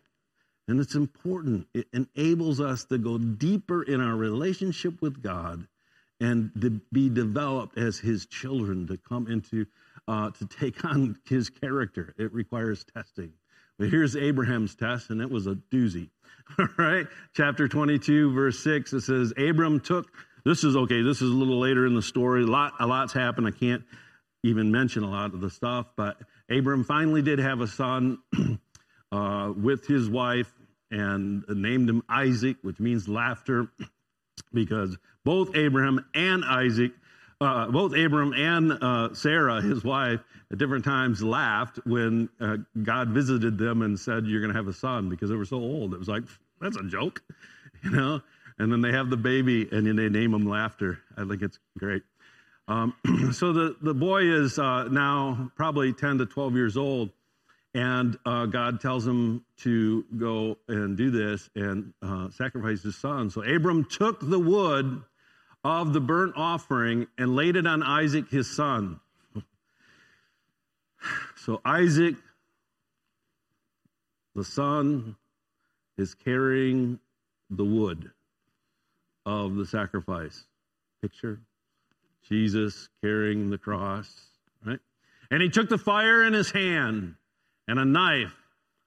And 0.68 0.80
it's 0.80 0.96
important. 0.96 1.68
It 1.74 1.88
enables 1.94 2.62
us 2.62 2.86
to 2.86 2.98
go 2.98 3.18
deeper 3.18 3.84
in 3.84 4.00
our 4.00 4.16
relationship 4.16 5.02
with 5.02 5.22
God 5.22 5.68
and 6.22 6.52
to 6.62 6.80
be 6.92 7.10
developed 7.10 7.78
as 7.78 8.00
his 8.00 8.26
children, 8.28 8.88
to 8.88 8.98
come 8.98 9.28
into, 9.28 9.66
uh, 10.08 10.32
to 10.32 10.46
take 10.46 10.86
on 10.86 11.18
his 11.28 11.50
character. 11.50 12.14
It 12.18 12.34
requires 12.34 12.86
testing. 12.94 13.34
But 13.78 13.90
here's 13.90 14.16
Abraham's 14.16 14.76
test, 14.76 15.10
and 15.10 15.20
it 15.20 15.30
was 15.30 15.48
a 15.48 15.56
doozy. 15.56 16.10
All 16.60 16.68
right. 16.78 17.08
Chapter 17.36 17.68
22, 17.68 18.32
verse 18.34 18.64
6, 18.64 18.94
it 18.94 19.02
says, 19.02 19.34
Abram 19.38 19.80
took, 19.82 20.08
this 20.46 20.64
is 20.64 20.76
okay, 20.76 21.02
this 21.02 21.22
is 21.22 21.30
a 21.30 21.34
little 21.34 21.60
later 21.60 21.86
in 21.86 21.96
the 21.96 22.02
story. 22.02 22.44
A, 22.44 22.48
lot, 22.48 22.74
a 22.80 22.88
lot's 22.88 23.14
happened. 23.14 23.48
I 23.48 23.52
can't 23.52 23.84
even 24.44 24.72
mention 24.72 25.04
a 25.04 25.10
lot 25.10 25.34
of 25.34 25.42
the 25.42 25.50
stuff, 25.50 25.88
but 25.96 26.18
Abram 26.50 26.84
finally 26.84 27.22
did 27.22 27.40
have 27.40 27.62
a 27.62 27.68
son 27.68 28.20
uh, 29.12 29.54
with 29.56 29.88
his 29.88 30.10
wife 30.10 30.52
and 30.92 31.44
named 31.48 31.90
him 31.90 32.04
Isaac, 32.10 32.58
which 32.62 32.80
means 32.80 33.08
laughter, 33.08 33.68
because 34.54 34.98
both 35.24 35.56
Abraham 35.56 36.06
and 36.14 36.44
Isaac, 36.44 36.92
uh, 37.40 37.68
both 37.72 37.96
Abram 37.96 38.34
and 38.34 38.72
uh, 38.72 39.14
Sarah, 39.14 39.62
his 39.62 39.84
wife, 39.84 40.20
at 40.52 40.58
different 40.58 40.86
times 40.86 41.24
laughed 41.24 41.80
when 41.86 42.30
uh, 42.40 42.58
God 42.82 43.10
visited 43.10 43.58
them 43.58 43.82
and 43.82 44.00
said, 44.00 44.26
You're 44.26 44.42
going 44.42 44.54
to 44.54 44.58
have 44.58 44.68
a 44.68 44.74
son 44.74 45.10
because 45.10 45.30
they 45.30 45.36
were 45.36 45.46
so 45.46 45.58
old. 45.58 45.94
It 45.94 46.00
was 46.00 46.08
like, 46.08 46.24
That's 46.62 46.78
a 46.78 46.84
joke, 46.84 47.24
you 47.84 47.92
know? 47.92 48.22
And 48.60 48.72
then 48.72 48.82
they 48.82 48.92
have 48.92 49.10
the 49.10 49.18
baby 49.18 49.68
and 49.72 49.88
then 49.88 49.96
they 49.96 50.10
name 50.10 50.34
him 50.34 50.48
Laughter. 50.48 51.00
I 51.18 51.26
think 51.26 51.42
it's 51.42 51.60
great. 51.78 52.04
Um, 52.68 52.94
so 53.34 53.54
the, 53.54 53.76
the 53.82 53.94
boy 53.94 54.24
is 54.24 54.58
uh, 54.58 54.86
now 54.86 55.52
probably 55.56 55.94
10 55.94 56.20
to 56.20 56.26
12 56.26 56.56
years 56.56 56.78
old, 56.78 57.10
and 57.74 58.18
uh, 58.26 58.46
God 58.46 58.80
tells 58.80 59.06
him 59.06 59.44
to 59.58 60.06
go 60.18 60.58
and 60.68 60.96
do 60.96 61.12
this 61.12 61.50
and 61.56 61.94
uh, 62.02 62.30
sacrifice 62.30 62.84
his 62.84 62.96
son. 62.96 63.30
So 63.30 63.42
Abram 63.44 63.86
took 63.86 64.20
the 64.22 64.40
wood 64.40 65.04
of 65.64 65.94
the 65.94 66.02
burnt 66.02 66.34
offering 66.36 67.08
and 67.18 67.36
laid 67.36 67.56
it 67.56 67.66
on 67.66 67.84
Isaac, 67.84 68.30
his 68.30 68.54
son. 68.54 69.00
So 71.36 71.60
Isaac, 71.66 72.16
the 74.36 74.46
son, 74.46 75.18
is 75.98 76.16
carrying 76.16 77.00
the 77.50 77.66
wood 77.66 78.12
of 79.26 79.56
the 79.56 79.66
sacrifice. 79.66 80.46
Picture 81.02 81.40
Jesus 82.28 82.90
carrying 83.02 83.50
the 83.50 83.58
cross, 83.58 84.10
right? 84.66 84.80
And 85.30 85.42
he 85.42 85.50
took 85.50 85.70
the 85.70 85.78
fire 85.78 86.24
in 86.24 86.34
his 86.34 86.52
hand 86.52 87.16
and 87.68 87.80
a 87.80 87.86
knife, 87.86 88.34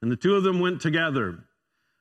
and 0.02 0.10
the 0.10 0.16
two 0.16 0.34
of 0.34 0.42
them 0.42 0.60
went 0.60 0.80
together. 0.80 1.38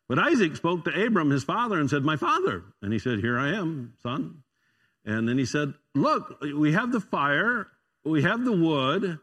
But 0.07 0.19
Isaac 0.19 0.55
spoke 0.55 0.85
to 0.85 1.05
Abram, 1.05 1.31
his 1.31 1.43
father, 1.43 1.79
and 1.79 1.89
said, 1.89 2.03
My 2.03 2.15
father. 2.15 2.63
And 2.81 2.93
he 2.93 2.99
said, 2.99 3.19
Here 3.19 3.39
I 3.39 3.55
am, 3.55 3.93
son. 4.03 4.43
And 5.03 5.27
then 5.27 5.37
he 5.37 5.45
said, 5.45 5.73
Look, 5.93 6.41
we 6.41 6.73
have 6.73 6.91
the 6.91 6.99
fire, 6.99 7.67
we 8.03 8.23
have 8.23 8.45
the 8.45 8.55
wood, 8.55 9.19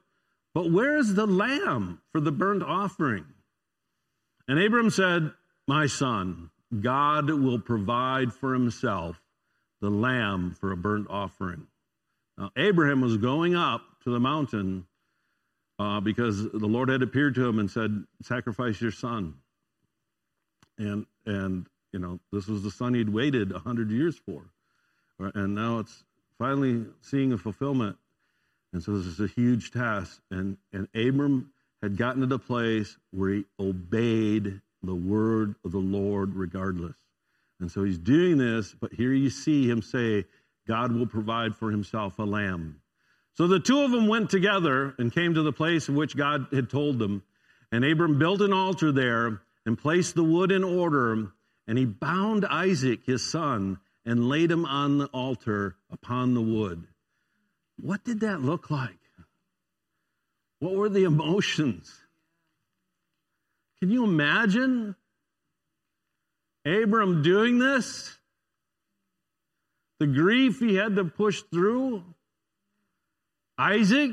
but 0.55 0.71
where 0.71 0.97
is 0.97 1.15
the 1.15 1.27
lamb 1.27 2.01
for 2.11 2.21
the 2.21 2.33
burnt 2.33 2.63
offering? 2.63 3.25
And 4.49 4.59
Abram 4.59 4.91
said, 4.91 5.33
My 5.67 5.87
son, 5.87 6.51
God 6.81 7.31
will 7.31 7.59
provide 7.59 8.33
for 8.33 8.55
himself 8.55 9.21
the 9.81 9.91
lamb 9.91 10.57
for 10.59 10.73
a 10.73 10.77
burnt 10.77 11.09
offering. 11.11 11.67
Now, 12.39 12.51
Abraham 12.57 13.01
was 13.01 13.17
going 13.19 13.55
up 13.55 13.83
to 14.05 14.11
the 14.11 14.21
mountain 14.21 14.87
uh, 15.79 16.01
because 16.01 16.51
the 16.51 16.67
Lord 16.67 16.89
had 16.89 17.03
appeared 17.03 17.35
to 17.35 17.47
him 17.47 17.59
and 17.59 17.71
said, 17.71 18.05
Sacrifice 18.23 18.81
your 18.81 18.93
son. 18.93 19.35
And, 20.79 21.07
and 21.27 21.67
you 21.93 21.99
know, 21.99 22.21
this 22.33 22.47
was 22.47 22.63
the 22.63 22.71
son 22.71 22.95
he'd 22.95 23.09
waited 23.09 23.53
100 23.53 23.91
years 23.91 24.17
for. 24.17 24.45
And 25.19 25.55
now 25.55 25.81
it's 25.81 26.05
finally 26.39 26.87
seeing 27.03 27.33
a 27.33 27.39
fulfillment. 27.39 27.97
And 28.73 28.83
so 28.83 28.97
this 28.97 29.07
is 29.07 29.21
a 29.21 29.27
huge 29.27 29.71
task. 29.71 30.21
And, 30.31 30.57
and 30.73 30.89
Abram 30.95 31.53
had 31.83 31.97
gotten 31.97 32.21
to 32.21 32.27
the 32.27 32.39
place 32.39 32.97
where 33.11 33.31
he 33.31 33.45
obeyed 33.61 34.61
the 34.83 34.95
word 34.95 35.55
of 35.65 35.73
the 35.73 35.79
Lord 35.79 36.35
regardless. 36.35 36.97
And 37.61 37.71
so 37.71 37.85
he's 37.85 37.99
doing 37.99 38.39
this, 38.39 38.75
but 38.79 38.93
here 38.93 39.13
you 39.13 39.31
see 39.31 39.69
him 39.69 39.83
say, 39.83 40.25
God 40.67 40.93
will 40.93 41.07
provide 41.07 41.55
for 41.55 41.71
himself 41.71 42.19
a 42.19 42.25
lamb. 42.25 42.81
So 43.35 43.47
the 43.47 43.61
two 43.61 43.81
of 43.81 43.91
them 43.91 44.09
went 44.09 44.31
together 44.31 44.95
and 44.99 45.13
came 45.13 45.35
to 45.35 45.43
the 45.43 45.53
place 45.53 45.89
of 45.89 45.95
which 45.95 46.17
God 46.17 46.49
had 46.53 46.69
told 46.69 46.99
them. 46.99 47.23
And 47.71 47.85
Abram 47.85 48.19
built 48.19 48.41
an 48.41 48.53
altar 48.53 48.93
there 48.93 49.41
and 49.65 49.79
placed 49.79 50.15
the 50.15 50.25
wood 50.25 50.53
in 50.53 50.65
order. 50.65 51.33
And 51.67 51.79
he 51.79 51.85
bound 51.85 52.45
Isaac, 52.45 53.01
his 53.07 53.29
son, 53.29 53.79
and 54.05 54.29
laid 54.29 54.51
him 54.51 54.65
on 54.65 54.99
the 54.99 55.07
altar 55.07 55.77
upon 55.91 56.35
the 56.35 56.43
wood. 56.43 56.87
What 57.81 58.05
did 58.05 58.21
that 58.21 58.43
look 58.43 58.71
like? 58.71 58.99
What 60.59 60.75
were 60.75 60.89
the 60.89 61.05
emotions? 61.05 61.93
Can 63.83 63.91
you 63.91 64.05
imagine 64.05 64.95
Abram 66.65 67.21
doing 67.25 67.59
this? 67.59 68.17
The 69.99 70.07
grief 70.07 70.61
he 70.61 70.77
had 70.77 70.95
to 70.95 71.05
push 71.05 71.43
through? 71.51 72.05
Isaac, 73.59 74.13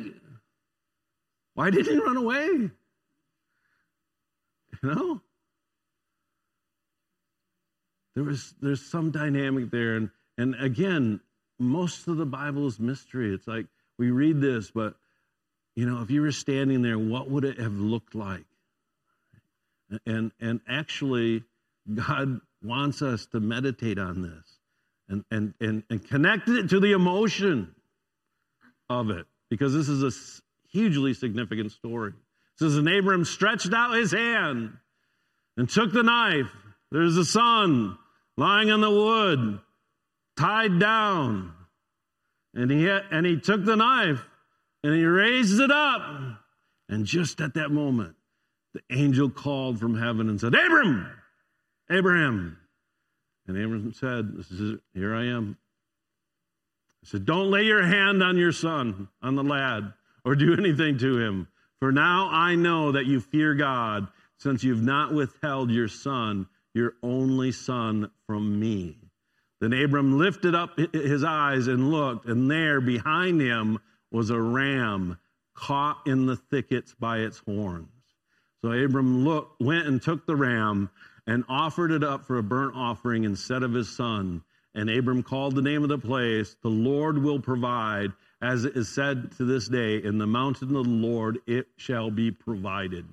why 1.53 1.69
didn't 1.69 1.93
he 1.93 1.99
run 1.99 2.17
away? 2.17 2.47
You 2.47 2.71
know? 4.81 5.21
There 8.15 8.23
was 8.23 8.55
there's 8.63 8.83
some 8.83 9.11
dynamic 9.11 9.69
there. 9.69 9.97
And 9.97 10.09
and 10.35 10.55
again, 10.55 11.19
most 11.59 12.07
of 12.07 12.17
the 12.17 12.25
Bible 12.25 12.65
is 12.65 12.79
mystery. 12.79 13.35
It's 13.35 13.47
like 13.47 13.67
we 13.99 14.09
read 14.09 14.41
this, 14.41 14.71
but 14.71 14.95
you 15.75 15.85
know, 15.85 16.01
if 16.01 16.09
you 16.09 16.21
were 16.21 16.31
standing 16.31 16.81
there, 16.81 16.97
what 16.97 17.29
would 17.29 17.45
it 17.45 17.59
have 17.59 17.73
looked 17.73 18.15
like? 18.15 18.48
And 20.05 20.31
and 20.39 20.61
actually, 20.67 21.43
God 21.93 22.41
wants 22.61 23.01
us 23.01 23.25
to 23.27 23.39
meditate 23.39 23.97
on 23.97 24.21
this 24.21 24.59
and 25.07 25.23
and 25.31 25.53
and, 25.59 25.83
and 25.89 26.07
connect 26.07 26.47
it 26.49 26.69
to 26.69 26.79
the 26.79 26.91
emotion 26.91 27.73
of 28.89 29.09
it 29.09 29.25
because 29.49 29.73
this 29.73 29.89
is 29.89 30.03
a 30.03 30.11
hugely 30.71 31.13
significant 31.13 31.71
story. 31.71 32.11
It 32.11 32.59
says, 32.59 32.77
And 32.77 32.87
Abram 32.87 33.25
stretched 33.25 33.73
out 33.73 33.95
his 33.95 34.11
hand 34.11 34.73
and 35.57 35.69
took 35.69 35.91
the 35.91 36.03
knife. 36.03 36.51
There's 36.91 37.15
the 37.15 37.25
son 37.25 37.97
lying 38.37 38.71
on 38.71 38.81
the 38.81 38.89
wood, 38.89 39.59
tied 40.37 40.79
down. 40.79 41.53
And 42.53 42.71
he, 42.71 42.89
and 42.89 43.25
he 43.25 43.39
took 43.39 43.63
the 43.63 43.75
knife 43.75 44.21
and 44.83 44.95
he 44.95 45.05
raised 45.05 45.59
it 45.59 45.71
up. 45.71 46.01
And 46.87 47.05
just 47.05 47.41
at 47.41 47.53
that 47.53 47.69
moment, 47.69 48.15
the 48.87 48.95
angel 48.95 49.29
called 49.29 49.79
from 49.79 49.97
heaven 49.97 50.29
and 50.29 50.39
said, 50.39 50.53
Abram, 50.55 51.11
Abraham. 51.89 52.57
And 53.47 53.57
Abraham 53.57 53.93
said, 53.93 54.79
Here 54.93 55.15
I 55.15 55.25
am. 55.25 55.57
He 57.01 57.07
said, 57.07 57.25
Don't 57.25 57.51
lay 57.51 57.63
your 57.63 57.83
hand 57.83 58.21
on 58.21 58.37
your 58.37 58.51
son, 58.51 59.07
on 59.21 59.35
the 59.35 59.43
lad, 59.43 59.93
or 60.23 60.35
do 60.35 60.53
anything 60.57 60.97
to 60.99 61.19
him. 61.19 61.47
For 61.79 61.91
now 61.91 62.29
I 62.31 62.55
know 62.55 62.91
that 62.91 63.05
you 63.05 63.19
fear 63.19 63.55
God, 63.55 64.07
since 64.37 64.63
you've 64.63 64.83
not 64.83 65.13
withheld 65.13 65.71
your 65.71 65.87
son, 65.87 66.47
your 66.73 66.93
only 67.01 67.51
son, 67.51 68.11
from 68.27 68.59
me. 68.59 68.97
Then 69.59 69.73
Abram 69.73 70.17
lifted 70.17 70.55
up 70.55 70.77
his 70.93 71.23
eyes 71.23 71.67
and 71.67 71.91
looked, 71.91 72.25
and 72.25 72.49
there 72.49 72.79
behind 72.79 73.41
him 73.41 73.79
was 74.11 74.29
a 74.29 74.39
ram 74.39 75.17
caught 75.53 76.01
in 76.05 76.25
the 76.25 76.37
thickets 76.37 76.95
by 76.97 77.19
its 77.19 77.39
horns. 77.39 77.98
So 78.61 78.71
Abram 78.71 79.23
looked, 79.23 79.61
went 79.61 79.87
and 79.87 80.01
took 80.01 80.25
the 80.25 80.35
ram 80.35 80.89
and 81.25 81.45
offered 81.47 81.91
it 81.91 82.03
up 82.03 82.25
for 82.25 82.37
a 82.37 82.43
burnt 82.43 82.75
offering 82.75 83.23
instead 83.23 83.63
of 83.63 83.73
his 83.73 83.89
son. 83.89 84.43
And 84.75 84.89
Abram 84.89 85.23
called 85.23 85.55
the 85.55 85.61
name 85.61 85.83
of 85.83 85.89
the 85.89 85.97
place, 85.97 86.55
The 86.61 86.69
Lord 86.69 87.21
will 87.21 87.39
provide, 87.39 88.11
as 88.41 88.65
it 88.65 88.75
is 88.75 88.89
said 88.89 89.31
to 89.37 89.45
this 89.45 89.67
day, 89.67 90.03
In 90.03 90.17
the 90.17 90.27
mountain 90.27 90.75
of 90.75 90.85
the 90.85 90.89
Lord 90.89 91.39
it 91.47 91.67
shall 91.77 92.11
be 92.11 92.31
provided. 92.31 93.05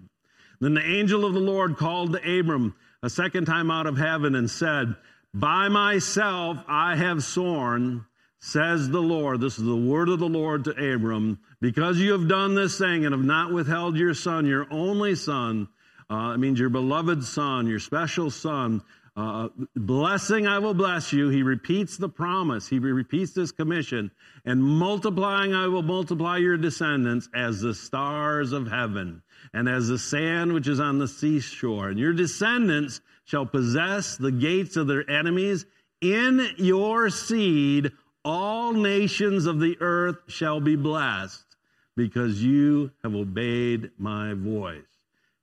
Then 0.61 0.75
the 0.75 0.85
angel 0.85 1.25
of 1.25 1.35
the 1.35 1.41
Lord 1.41 1.77
called 1.77 2.13
to 2.13 2.41
Abram 2.41 2.75
a 3.03 3.11
second 3.11 3.45
time 3.45 3.71
out 3.71 3.87
of 3.87 3.99
heaven 3.99 4.35
and 4.35 4.51
said, 4.51 4.97
By 5.33 5.69
myself 5.69 6.59
I 6.67 6.97
have 6.97 7.23
sworn, 7.23 8.07
says 8.47 8.89
the 8.89 9.03
Lord. 9.03 9.41
This 9.41 9.59
is 9.59 9.65
the 9.65 9.75
word 9.75 10.09
of 10.09 10.21
the 10.21 10.29
Lord 10.29 10.65
to 10.65 10.71
Abram. 10.71 11.41
Because 11.61 11.99
you 11.99 12.13
have 12.13 12.29
done 12.29 12.55
this 12.55 12.79
thing 12.79 13.05
and 13.05 13.13
have 13.13 13.25
not 13.25 13.53
withheld 13.53 13.97
your 13.97 14.15
son, 14.15 14.47
your 14.47 14.69
only 14.71 15.17
son, 15.17 15.67
uh, 16.09 16.33
it 16.33 16.39
means 16.39 16.61
your 16.61 16.69
beloved 16.69 17.25
son, 17.25 17.67
your 17.67 17.81
special 17.81 18.31
son, 18.31 18.83
uh, 19.17 19.49
blessing 19.75 20.47
I 20.47 20.61
will 20.61 20.75
bless 20.75 21.13
you. 21.13 21.29
He 21.29 21.43
repeats 21.43 21.97
the 21.97 22.09
promise. 22.09 22.69
He 22.69 22.79
repeats 22.79 23.33
this 23.33 23.51
commission. 23.51 24.13
And 24.45 24.63
multiplying 24.63 25.53
I 25.53 25.67
will 25.67 25.83
multiply 25.83 26.37
your 26.37 26.57
descendants 26.57 27.29
as 27.35 27.61
the 27.61 27.75
stars 27.75 28.53
of 28.53 28.71
heaven 28.71 29.23
and 29.55 29.69
as 29.69 29.89
the 29.89 29.99
sand 29.99 30.53
which 30.53 30.69
is 30.69 30.79
on 30.79 30.99
the 30.99 31.09
seashore. 31.09 31.89
And 31.89 31.99
your 31.99 32.13
descendants 32.13 33.01
shall 33.25 33.47
possess 33.47 34.17
the 34.17 34.31
gates 34.31 34.77
of 34.77 34.87
their 34.87 35.09
enemies. 35.11 35.67
In 36.01 36.47
your 36.59 37.11
seed, 37.11 37.91
all 38.27 38.73
nations 38.73 39.47
of 39.47 39.61
the 39.61 39.77
earth 39.81 40.17
shall 40.27 40.61
be 40.61 40.75
blessed 40.75 41.45
because 41.97 42.43
you 42.43 42.91
have 43.05 43.15
obeyed 43.15 43.93
my 43.99 44.35
voice. 44.35 44.83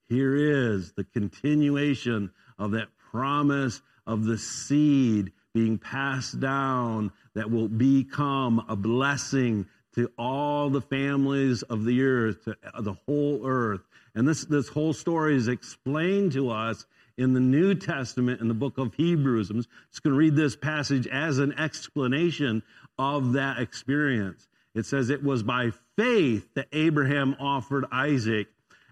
Here 0.09 0.35
is 0.35 0.91
the 0.91 1.05
continuation 1.05 2.31
of 2.59 2.71
that 2.71 2.89
promise 3.09 3.81
of 4.05 4.25
the 4.25 4.37
seed 4.37 5.31
being 5.53 5.77
passed 5.77 6.41
down 6.41 7.13
that 7.35 7.49
will 7.49 7.69
become 7.69 8.65
a 8.67 8.75
blessing 8.75 9.65
to 9.95 10.11
all 10.17 10.69
the 10.69 10.81
families 10.81 11.61
of 11.61 11.85
the 11.85 12.03
earth, 12.03 12.43
to 12.43 12.57
the 12.81 12.97
whole 13.05 13.47
earth. 13.47 13.81
And 14.13 14.27
this, 14.27 14.43
this 14.43 14.67
whole 14.67 14.91
story 14.91 15.37
is 15.37 15.47
explained 15.47 16.33
to 16.33 16.49
us 16.49 16.85
in 17.17 17.33
the 17.33 17.39
New 17.39 17.75
Testament 17.75 18.41
in 18.41 18.47
the 18.47 18.53
book 18.53 18.77
of 18.77 18.93
Hebrews. 18.95 19.49
I'm 19.49 19.57
just 19.57 20.03
going 20.03 20.13
to 20.13 20.17
read 20.17 20.35
this 20.35 20.55
passage 20.55 21.07
as 21.07 21.39
an 21.39 21.57
explanation 21.59 22.63
of 22.97 23.33
that 23.33 23.59
experience. 23.59 24.47
It 24.75 24.85
says, 24.85 25.09
It 25.09 25.23
was 25.23 25.43
by 25.43 25.71
faith 25.95 26.47
that 26.55 26.67
Abraham 26.71 27.35
offered 27.39 27.85
Isaac 27.91 28.47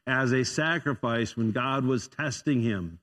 as 0.06 0.32
a 0.32 0.44
sacrifice 0.44 1.36
when 1.36 1.52
God 1.52 1.86
was 1.86 2.08
testing 2.08 2.62
him. 2.62 3.00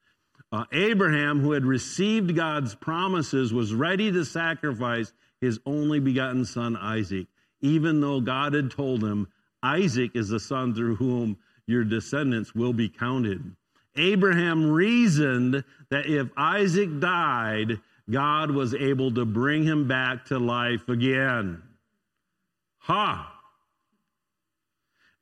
Uh, 0.50 0.64
Abraham, 0.72 1.40
who 1.40 1.52
had 1.52 1.64
received 1.64 2.34
God's 2.34 2.74
promises, 2.74 3.52
was 3.52 3.74
ready 3.74 4.10
to 4.12 4.24
sacrifice 4.24 5.12
his 5.40 5.60
only 5.66 6.00
begotten 6.00 6.44
son 6.44 6.76
Isaac, 6.76 7.26
even 7.60 8.00
though 8.00 8.20
God 8.20 8.54
had 8.54 8.70
told 8.70 9.02
him, 9.02 9.28
Isaac 9.62 10.12
is 10.14 10.28
the 10.28 10.40
son 10.40 10.74
through 10.74 10.96
whom 10.96 11.36
your 11.66 11.84
descendants 11.84 12.54
will 12.54 12.72
be 12.72 12.88
counted. 12.88 13.56
Abraham 13.98 14.70
reasoned 14.70 15.64
that 15.90 16.06
if 16.06 16.28
Isaac 16.36 17.00
died, 17.00 17.80
God 18.10 18.50
was 18.50 18.74
able 18.74 19.12
to 19.14 19.24
bring 19.24 19.64
him 19.64 19.88
back 19.88 20.26
to 20.26 20.38
life 20.38 20.88
again. 20.88 21.62
Ha! 22.80 23.34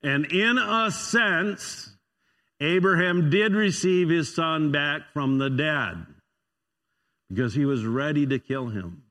And 0.02 0.26
in 0.26 0.58
a 0.58 0.90
sense, 0.90 1.90
Abraham 2.60 3.28
did 3.30 3.54
receive 3.54 4.08
his 4.08 4.34
son 4.34 4.70
back 4.72 5.12
from 5.12 5.38
the 5.38 5.50
dead 5.50 6.06
because 7.28 7.54
he 7.54 7.64
was 7.64 7.84
ready 7.84 8.26
to 8.26 8.38
kill 8.38 8.68
him. 8.68 9.02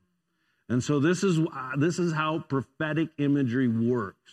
And 0.68 0.82
so 0.82 0.98
this 0.98 1.22
is 1.22 1.38
this 1.76 1.98
is 1.98 2.12
how 2.12 2.40
prophetic 2.40 3.10
imagery 3.18 3.68
works. 3.68 4.32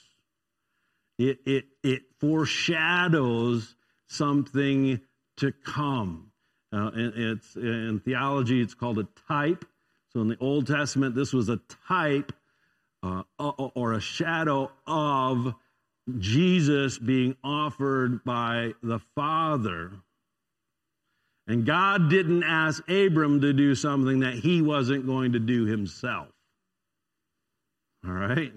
It 1.19 1.39
it 1.45 1.65
it 1.83 2.01
foreshadows 2.19 3.75
something 4.07 4.99
to 5.37 5.51
come. 5.51 6.31
Uh, 6.71 6.91
it's 6.95 7.55
in 7.55 8.01
theology 8.03 8.61
it's 8.61 8.73
called 8.73 8.99
a 8.99 9.07
type. 9.27 9.65
So 10.09 10.21
in 10.21 10.27
the 10.27 10.37
Old 10.39 10.67
Testament, 10.67 11.15
this 11.15 11.33
was 11.33 11.49
a 11.49 11.59
type 11.87 12.31
uh, 13.03 13.23
or 13.39 13.93
a 13.93 13.99
shadow 13.99 14.71
of 14.87 15.53
Jesus 16.17 16.97
being 16.97 17.35
offered 17.43 18.23
by 18.23 18.73
the 18.81 18.99
Father. 19.15 19.91
And 21.47 21.65
God 21.65 22.09
didn't 22.09 22.43
ask 22.43 22.87
Abram 22.89 23.41
to 23.41 23.53
do 23.53 23.75
something 23.75 24.19
that 24.19 24.35
he 24.35 24.61
wasn't 24.61 25.05
going 25.05 25.33
to 25.33 25.39
do 25.39 25.65
himself. 25.65 26.29
All 28.05 28.13
right? 28.13 28.51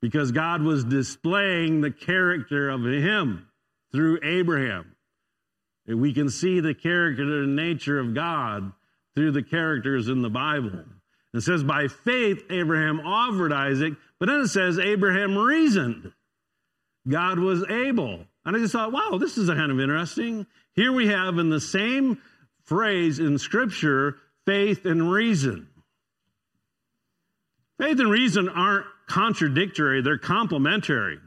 Because 0.00 0.32
God 0.32 0.62
was 0.62 0.84
displaying 0.84 1.80
the 1.80 1.90
character 1.90 2.70
of 2.70 2.84
him 2.84 3.48
through 3.92 4.20
Abraham. 4.22 4.94
We 5.88 6.12
can 6.12 6.28
see 6.28 6.60
the 6.60 6.74
character 6.74 7.22
and 7.22 7.56
nature 7.56 7.98
of 7.98 8.14
God 8.14 8.72
through 9.14 9.32
the 9.32 9.42
characters 9.42 10.08
in 10.08 10.22
the 10.22 10.28
Bible. 10.28 10.84
It 11.34 11.40
says, 11.40 11.64
by 11.64 11.88
faith, 11.88 12.44
Abraham 12.50 13.00
offered 13.00 13.52
Isaac, 13.52 13.94
but 14.18 14.26
then 14.26 14.40
it 14.42 14.48
says, 14.48 14.78
Abraham 14.78 15.36
reasoned. 15.36 16.12
God 17.08 17.38
was 17.38 17.64
able. 17.68 18.24
And 18.44 18.56
I 18.56 18.58
just 18.58 18.72
thought, 18.72 18.92
wow, 18.92 19.18
this 19.18 19.38
is 19.38 19.48
kind 19.48 19.72
of 19.72 19.80
interesting. 19.80 20.46
Here 20.74 20.92
we 20.92 21.08
have 21.08 21.38
in 21.38 21.50
the 21.50 21.60
same 21.60 22.20
phrase 22.64 23.18
in 23.18 23.38
Scripture, 23.38 24.16
faith 24.46 24.84
and 24.84 25.10
reason. 25.10 25.68
Faith 27.78 27.98
and 27.98 28.10
reason 28.10 28.48
aren't 28.48 28.86
contradictory, 29.06 30.02
they're 30.02 30.18
complementary. 30.18 31.18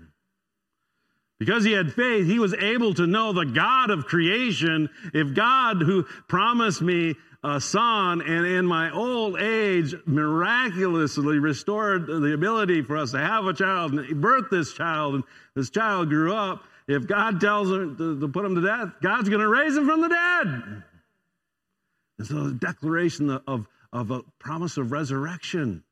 Because 1.41 1.63
he 1.63 1.71
had 1.71 1.91
faith, 1.91 2.27
he 2.27 2.37
was 2.37 2.53
able 2.53 2.93
to 2.93 3.07
know 3.07 3.33
the 3.33 3.47
God 3.47 3.89
of 3.89 4.05
creation. 4.05 4.91
If 5.11 5.33
God, 5.33 5.81
who 5.81 6.03
promised 6.27 6.83
me 6.83 7.15
a 7.43 7.59
son 7.59 8.21
and 8.21 8.45
in 8.45 8.67
my 8.67 8.91
old 8.91 9.41
age 9.41 9.95
miraculously 10.05 11.39
restored 11.39 12.05
the 12.05 12.35
ability 12.35 12.83
for 12.83 12.95
us 12.95 13.09
to 13.13 13.17
have 13.17 13.45
a 13.45 13.53
child 13.53 13.91
and 13.93 14.21
birth 14.21 14.51
this 14.51 14.71
child 14.73 15.15
and 15.15 15.23
this 15.55 15.71
child 15.71 16.09
grew 16.09 16.31
up 16.31 16.63
if 16.87 17.07
god 17.07 17.41
tells 17.41 17.71
him 17.71 17.97
to, 17.97 18.19
to 18.19 18.27
put 18.27 18.45
him 18.45 18.53
to 18.53 18.61
death 18.61 18.89
god's 19.01 19.27
going 19.27 19.41
to 19.41 19.47
raise 19.47 19.75
him 19.75 19.87
from 19.87 20.01
the 20.01 20.09
dead 20.09 20.83
and 22.19 22.27
so 22.27 22.49
the 22.49 22.53
declaration 22.53 23.31
of, 23.47 23.67
of 23.91 24.11
a 24.11 24.21
promise 24.37 24.77
of 24.77 24.91
resurrection 24.91 25.83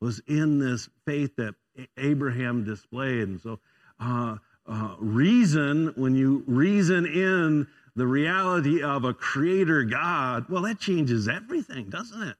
was 0.00 0.20
in 0.26 0.58
this 0.58 0.88
faith 1.04 1.36
that 1.36 1.54
abraham 1.96 2.64
displayed 2.64 3.28
and 3.28 3.40
so 3.40 3.60
uh, 4.00 4.36
uh, 4.68 4.96
reason 4.98 5.92
when 5.96 6.14
you 6.14 6.42
reason 6.46 7.06
in 7.06 7.66
the 7.94 8.06
reality 8.06 8.82
of 8.82 9.04
a 9.04 9.14
creator 9.14 9.84
God, 9.84 10.46
well, 10.48 10.62
that 10.62 10.78
changes 10.78 11.28
everything, 11.28 11.88
doesn't 11.88 12.22
it? 12.22 12.36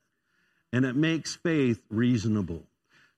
And 0.72 0.84
it 0.84 0.96
makes 0.96 1.36
faith 1.36 1.80
reasonable. 1.88 2.62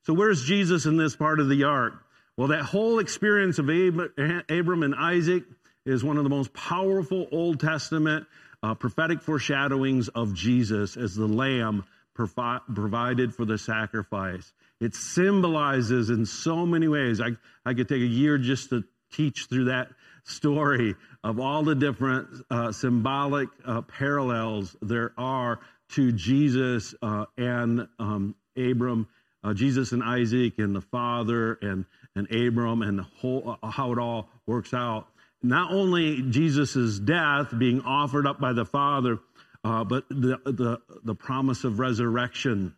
So, 0.03 0.15
where's 0.15 0.45
Jesus 0.45 0.87
in 0.87 0.97
this 0.97 1.17
part 1.17 1.41
of 1.41 1.49
the 1.49 1.65
arc? 1.65 1.95
Well, 2.37 2.49
that 2.49 2.63
whole 2.63 3.01
experience 3.01 3.59
of 3.59 3.69
Abram 3.69 4.83
and 4.83 4.95
Isaac 4.95 5.43
is 5.85 6.05
one 6.05 6.19
of 6.19 6.25
the 6.25 6.31
most 6.31 6.53
powerful 6.53 7.27
Old 7.33 7.61
Testament 7.61 8.27
uh, 8.63 8.75
prophetic 8.75 9.23
foreshadowings 9.23 10.09
of 10.09 10.35
Jesus 10.35 10.97
as 10.97 11.15
the 11.15 11.27
lamb 11.27 11.85
provi- 12.15 12.63
provided 12.75 13.35
for 13.35 13.45
the 13.45 13.59
sacrifice. 13.59 14.53
It 14.81 14.95
symbolizes 14.95 16.11
in 16.11 16.27
so 16.27 16.67
many 16.67 16.89
ways. 16.89 17.21
I, 17.21 17.31
I 17.65 17.75
could 17.75 17.89
take 17.89 18.03
a 18.03 18.07
year 18.07 18.39
just 18.39 18.71
to 18.71 18.85
teach 19.13 19.47
through 19.49 19.67
that 19.67 19.89
story 20.25 20.95
of 21.25 21.41
all 21.41 21.63
the 21.63 21.75
different 21.75 22.29
uh, 22.51 22.73
symbolic 22.73 23.49
uh, 23.67 23.83
parallels 23.83 24.77
there 24.83 25.13
are 25.17 25.61
to 25.91 26.13
Jesus 26.13 26.95
uh, 27.01 27.25
and 27.37 27.89
um, 27.99 28.35
Abram, 28.57 29.09
uh, 29.43 29.55
Jesus 29.55 29.93
and 29.93 30.03
Isaac 30.03 30.59
and 30.59 30.75
the 30.75 30.81
father 30.81 31.59
and, 31.63 31.87
and 32.15 32.31
Abram 32.31 32.83
and 32.83 32.99
the 32.99 33.05
whole, 33.05 33.59
uh, 33.63 33.71
how 33.71 33.93
it 33.93 33.99
all 33.99 34.29
works 34.47 34.75
out. 34.75 35.09
Not 35.43 35.73
only 35.73 36.23
Jesus' 36.23 36.99
death 36.99 37.57
being 37.57 37.81
offered 37.83 38.27
up 38.27 38.41
by 38.41 38.53
the 38.53 38.65
father, 38.65 39.19
uh, 39.65 39.85
but 39.85 40.09
the, 40.09 40.39
the, 40.45 40.79
the 41.05 41.15
promise 41.15 41.65
of 41.65 41.79
resurrection 41.79 42.75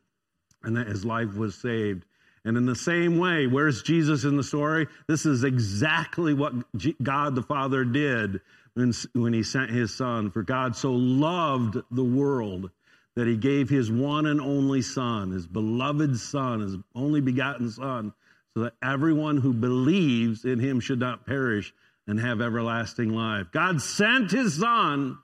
and 0.62 0.76
that 0.76 0.86
his 0.86 1.04
life 1.04 1.34
was 1.36 1.54
saved. 1.54 2.04
And 2.44 2.56
in 2.56 2.64
the 2.64 2.76
same 2.76 3.18
way, 3.18 3.46
where's 3.46 3.82
Jesus 3.82 4.24
in 4.24 4.36
the 4.36 4.42
story? 4.42 4.86
This 5.06 5.26
is 5.26 5.44
exactly 5.44 6.32
what 6.32 6.54
God 7.02 7.34
the 7.34 7.42
Father 7.42 7.84
did 7.84 8.40
when, 8.74 8.94
when 9.12 9.32
he 9.32 9.42
sent 9.42 9.70
his 9.70 9.94
son. 9.94 10.30
For 10.30 10.42
God 10.42 10.74
so 10.74 10.92
loved 10.92 11.76
the 11.90 12.04
world 12.04 12.70
that 13.16 13.26
he 13.26 13.36
gave 13.36 13.68
his 13.68 13.90
one 13.90 14.26
and 14.26 14.40
only 14.40 14.80
son, 14.80 15.32
his 15.32 15.46
beloved 15.46 16.18
son, 16.18 16.60
his 16.60 16.76
only 16.94 17.20
begotten 17.20 17.70
son, 17.70 18.12
so 18.54 18.62
that 18.64 18.74
everyone 18.82 19.36
who 19.36 19.52
believes 19.52 20.44
in 20.44 20.58
him 20.58 20.80
should 20.80 21.00
not 21.00 21.26
perish 21.26 21.74
and 22.06 22.18
have 22.18 22.40
everlasting 22.40 23.10
life. 23.10 23.48
God 23.52 23.82
sent 23.82 24.30
his 24.30 24.58
son 24.58 25.18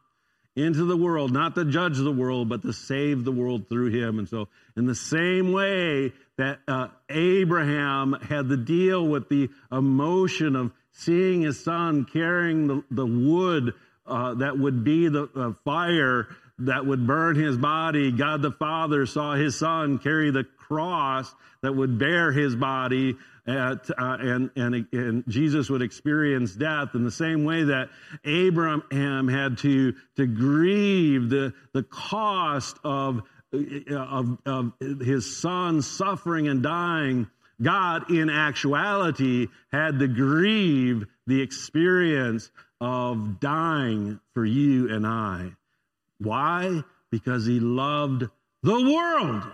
into 0.56 0.84
the 0.84 0.96
world, 0.96 1.32
not 1.32 1.54
to 1.54 1.64
judge 1.66 1.98
the 1.98 2.10
world, 2.12 2.48
but 2.48 2.62
to 2.62 2.72
save 2.72 3.24
the 3.24 3.32
world 3.32 3.68
through 3.68 3.90
him. 3.90 4.18
And 4.18 4.28
so, 4.28 4.48
in 4.76 4.86
the 4.86 4.94
same 4.94 5.52
way 5.52 6.12
that 6.38 6.58
uh, 6.66 6.88
Abraham 7.10 8.14
had 8.14 8.48
to 8.48 8.56
deal 8.56 9.06
with 9.06 9.28
the 9.28 9.50
emotion 9.70 10.56
of 10.56 10.72
seeing 10.92 11.42
his 11.42 11.62
son 11.62 12.06
carrying 12.10 12.66
the, 12.66 12.84
the 12.90 13.06
wood 13.06 13.74
uh, 14.06 14.34
that 14.34 14.58
would 14.58 14.82
be 14.82 15.08
the 15.08 15.28
uh, 15.36 15.52
fire 15.64 16.28
that 16.60 16.86
would 16.86 17.06
burn 17.06 17.36
his 17.36 17.56
body, 17.56 18.10
God 18.10 18.40
the 18.40 18.50
Father 18.50 19.04
saw 19.04 19.34
his 19.34 19.58
son 19.58 19.98
carry 19.98 20.30
the 20.30 20.44
cross 20.44 21.34
that 21.62 21.74
would 21.74 21.98
bear 21.98 22.32
his 22.32 22.56
body 22.56 23.16
at, 23.46 23.90
uh, 23.90 24.16
and, 24.18 24.50
and, 24.56 24.86
and 24.92 25.24
Jesus 25.28 25.70
would 25.70 25.82
experience 25.82 26.54
death 26.54 26.94
in 26.94 27.04
the 27.04 27.10
same 27.10 27.44
way 27.44 27.64
that 27.64 27.90
Abraham 28.24 29.28
had 29.28 29.58
to, 29.58 29.94
to 30.16 30.26
grieve 30.26 31.30
the, 31.30 31.54
the 31.72 31.84
cost 31.84 32.78
of, 32.82 33.22
of, 33.90 34.38
of 34.44 34.72
his 34.80 35.40
son 35.40 35.82
suffering 35.82 36.48
and 36.48 36.62
dying. 36.62 37.28
God, 37.62 38.10
in 38.10 38.28
actuality, 38.28 39.48
had 39.72 39.98
to 40.00 40.08
grieve 40.08 41.06
the 41.26 41.40
experience 41.40 42.50
of 42.80 43.40
dying 43.40 44.20
for 44.34 44.44
you 44.44 44.92
and 44.92 45.06
I. 45.06 45.52
Why? 46.18 46.82
Because 47.10 47.46
he 47.46 47.60
loved 47.60 48.24
the 48.62 48.72
world. 48.72 49.44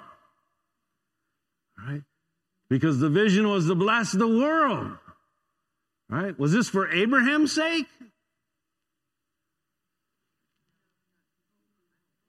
Right? 1.79 2.03
Because 2.73 2.99
the 2.99 3.11
vision 3.11 3.47
was 3.51 3.67
to 3.67 3.75
bless 3.75 4.13
the 4.13 4.27
world. 4.27 4.97
Right? 6.09 6.39
Was 6.39 6.55
this 6.55 6.71
for 6.71 6.91
Abraham's 6.91 7.53
sake? 7.53 7.85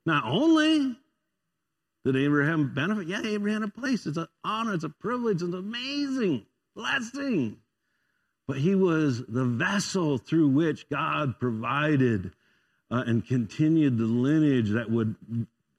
Not 0.06 0.26
only 0.26 0.98
did 2.04 2.18
Abraham 2.18 2.74
benefit, 2.74 3.08
yeah, 3.08 3.22
Abraham 3.24 3.62
had 3.62 3.70
a 3.70 3.72
place. 3.72 4.06
It's 4.06 4.18
an 4.18 4.28
honor, 4.44 4.74
it's 4.74 4.84
a 4.84 4.90
privilege, 4.90 5.36
it's 5.36 5.44
an 5.44 5.54
amazing 5.54 6.46
blessing. 6.76 7.56
But 8.46 8.58
he 8.58 8.76
was 8.76 9.24
the 9.26 9.46
vessel 9.46 10.18
through 10.18 10.50
which 10.50 10.90
God 10.90 11.40
provided 11.40 12.34
uh, 12.92 13.04
and 13.08 13.26
continued 13.26 13.98
the 13.98 14.04
lineage 14.04 14.72
that 14.72 14.92
would 14.92 15.16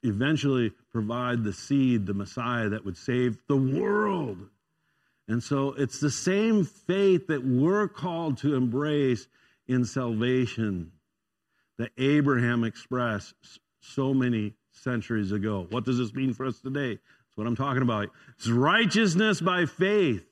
eventually 0.01 0.71
provide 0.91 1.43
the 1.43 1.53
seed, 1.53 2.07
the 2.07 2.15
Messiah 2.15 2.69
that 2.69 2.83
would 2.83 2.97
save 2.97 3.37
the 3.47 3.57
world. 3.57 4.49
And 5.27 5.41
so 5.41 5.73
it's 5.73 5.99
the 5.99 6.11
same 6.11 6.65
faith 6.65 7.27
that 7.27 7.43
we're 7.43 7.87
called 7.87 8.37
to 8.39 8.55
embrace 8.55 9.27
in 9.67 9.85
salvation 9.85 10.91
that 11.77 11.91
Abraham 11.97 12.63
expressed 12.63 13.33
so 13.81 14.13
many 14.13 14.53
centuries 14.71 15.31
ago. 15.31 15.67
What 15.69 15.83
does 15.83 15.97
this 15.97 16.13
mean 16.13 16.33
for 16.33 16.45
us 16.45 16.59
today? 16.59 16.93
That's 16.93 17.37
what 17.37 17.47
I'm 17.47 17.55
talking 17.55 17.81
about. 17.81 18.09
It's 18.37 18.47
righteousness 18.47 19.41
by 19.41 19.65
faith. 19.65 20.25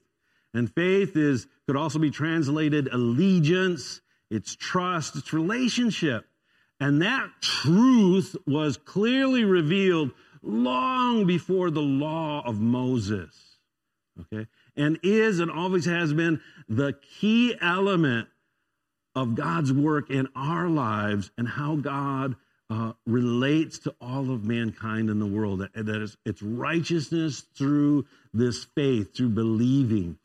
And 0.54 0.72
faith 0.72 1.18
is 1.18 1.48
could 1.66 1.76
also 1.76 1.98
be 1.98 2.12
translated 2.12 2.88
allegiance, 2.92 4.02
it's 4.30 4.56
trust, 4.56 5.16
it's 5.16 5.34
relationship. 5.34 6.26
And 6.80 7.02
that 7.02 7.30
truth 7.42 8.36
was 8.46 8.78
clearly 8.78 9.46
revealed 9.46 10.12
long 10.42 11.26
before 11.26 11.72
the 11.72 11.82
law 11.82 12.44
of 12.46 12.60
Moses. 12.60 13.58
Okay? 14.20 14.48
And 14.76 15.00
is 15.04 15.40
and 15.40 15.52
always 15.52 15.86
has 15.86 16.14
been 16.14 16.42
the 16.68 16.94
key 17.20 17.56
element 17.62 18.28
of 19.16 19.36
God's 19.36 19.72
work 19.72 20.10
in 20.10 20.28
our 20.36 20.68
lives 20.68 21.32
and 21.38 21.48
how 21.48 21.76
God 21.76 22.36
uh, 22.70 22.94
relates 23.06 23.80
to 23.80 23.94
all 24.02 24.32
of 24.32 24.44
mankind 24.44 25.10
in 25.10 25.20
the 25.20 25.28
world. 25.28 25.60
That, 25.60 25.86
that 25.86 26.02
is, 26.02 26.18
it's 26.26 26.42
righteousness 26.42 27.46
through 27.56 28.06
this 28.34 28.66
faith, 28.76 29.16
through 29.16 29.30
believing. 29.30 30.18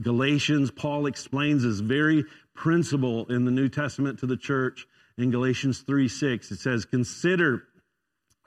Galatians, 0.00 0.70
Paul 0.70 1.06
explains 1.06 1.62
this 1.62 1.80
very 1.80 2.24
principle 2.54 3.26
in 3.26 3.44
the 3.44 3.50
New 3.50 3.68
Testament 3.68 4.20
to 4.20 4.26
the 4.26 4.36
church 4.36 4.86
in 5.18 5.30
Galatians 5.30 5.80
3 5.80 6.08
6. 6.08 6.52
It 6.52 6.60
says, 6.60 6.84
Consider 6.84 7.64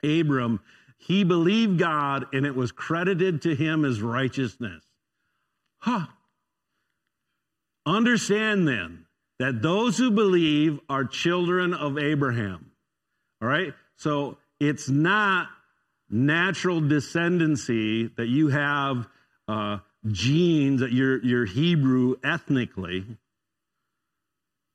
Abram, 0.02 0.60
he 0.96 1.24
believed 1.24 1.78
God, 1.78 2.26
and 2.32 2.46
it 2.46 2.54
was 2.54 2.72
credited 2.72 3.42
to 3.42 3.54
him 3.54 3.84
as 3.84 4.00
righteousness. 4.00 4.82
Huh. 5.84 6.06
Understand 7.84 8.66
then 8.66 9.04
that 9.38 9.60
those 9.60 9.98
who 9.98 10.10
believe 10.10 10.80
are 10.88 11.04
children 11.04 11.74
of 11.74 11.98
Abraham. 11.98 12.70
All 13.42 13.48
right? 13.48 13.74
So 13.96 14.38
it's 14.58 14.88
not 14.88 15.48
natural 16.08 16.80
descendancy 16.80 18.16
that 18.16 18.28
you 18.28 18.48
have 18.48 19.06
uh, 19.46 19.80
genes, 20.06 20.80
that 20.80 20.92
you're, 20.92 21.22
you're 21.22 21.44
Hebrew 21.44 22.14
ethnically, 22.24 23.04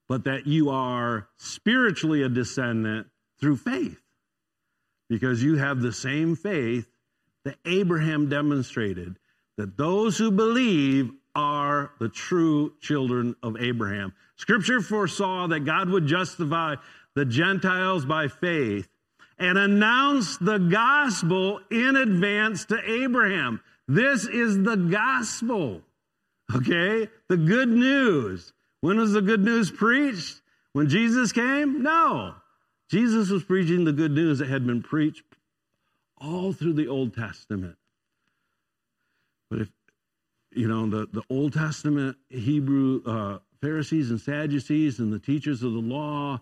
but 0.08 0.26
that 0.26 0.46
you 0.46 0.70
are 0.70 1.28
spiritually 1.38 2.22
a 2.22 2.30
descendant 2.30 3.08
through 3.40 3.58
faith. 3.58 4.00
Because 5.10 5.42
you 5.42 5.58
have 5.58 5.82
the 5.82 5.92
same 5.92 6.36
faith 6.36 6.86
that 7.46 7.56
Abraham 7.66 8.30
demonstrated 8.30 9.18
that 9.60 9.76
those 9.76 10.18
who 10.18 10.32
believe 10.32 11.12
are 11.36 11.92
the 12.00 12.08
true 12.08 12.72
children 12.80 13.36
of 13.44 13.58
Abraham. 13.60 14.14
Scripture 14.38 14.80
foresaw 14.80 15.48
that 15.48 15.66
God 15.66 15.90
would 15.90 16.08
justify 16.08 16.76
the 17.14 17.26
Gentiles 17.26 18.06
by 18.06 18.30
faith 18.30 18.88
and 19.38 19.58
announce 19.58 20.38
the 20.38 20.60
gospel 20.60 21.60
in 21.70 21.98
advance 21.98 22.64
to 22.68 22.80
Abraham. 22.90 23.60
This 23.86 24.26
is 24.26 24.64
the 24.64 24.78
gospel. 24.78 25.82
Okay? 26.56 27.10
The 27.28 27.38
good 27.38 27.68
news. 27.68 28.54
When 28.80 28.98
was 28.98 29.12
the 29.12 29.22
good 29.22 29.44
news 29.44 29.70
preached? 29.70 30.40
When 30.72 30.88
Jesus 30.88 31.34
came? 31.34 31.84
No. 31.84 32.36
Jesus 32.90 33.30
was 33.30 33.44
preaching 33.44 33.84
the 33.84 33.92
good 33.92 34.12
news 34.12 34.40
that 34.40 34.48
had 34.48 34.66
been 34.66 34.84
preached 34.84 35.24
all 36.18 36.54
through 36.54 36.74
the 36.74 36.88
Old 36.88 37.14
Testament. 37.14 37.76
But 39.50 39.62
if, 39.62 39.70
you 40.52 40.68
know, 40.68 40.90
the, 40.90 41.08
the 41.12 41.24
Old 41.30 41.54
Testament 41.54 42.18
Hebrew 42.30 43.02
uh, 43.06 43.40
Pharisees 43.62 44.10
and 44.10 44.20
Sadducees 44.20 45.00
and 45.00 45.12
the 45.12 45.20
teachers 45.20 45.64
of 45.64 45.74
the 45.74 45.80
law 45.80 46.42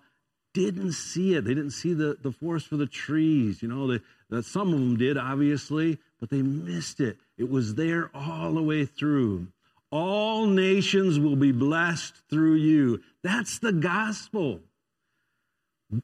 didn't 0.54 0.94
see 0.94 1.36
it. 1.36 1.46
They 1.46 1.54
didn't 1.54 1.72
see 1.72 1.94
the, 1.94 2.18
the 2.22 2.32
forest 2.32 2.68
for 2.68 2.78
the 2.78 2.88
trees. 2.88 3.62
You 3.62 3.68
know, 3.68 4.00
that 4.30 4.46
some 4.46 4.74
of 4.74 4.80
them 4.80 4.98
did, 4.98 5.18
obviously, 5.18 6.00
but 6.20 6.30
they 6.30 6.42
missed 6.42 7.00
it. 7.00 7.18
It 7.38 7.50
was 7.50 7.76
there 7.76 8.10
all 8.14 8.54
the 8.54 8.64
way 8.64 8.86
through. 8.86 9.48
All 9.92 10.48
nations 10.48 11.20
will 11.20 11.36
be 11.36 11.52
blessed 11.52 12.14
through 12.30 12.56
you. 12.56 13.02
That's 13.24 13.60
the 13.60 13.72
gospel. 13.72 14.62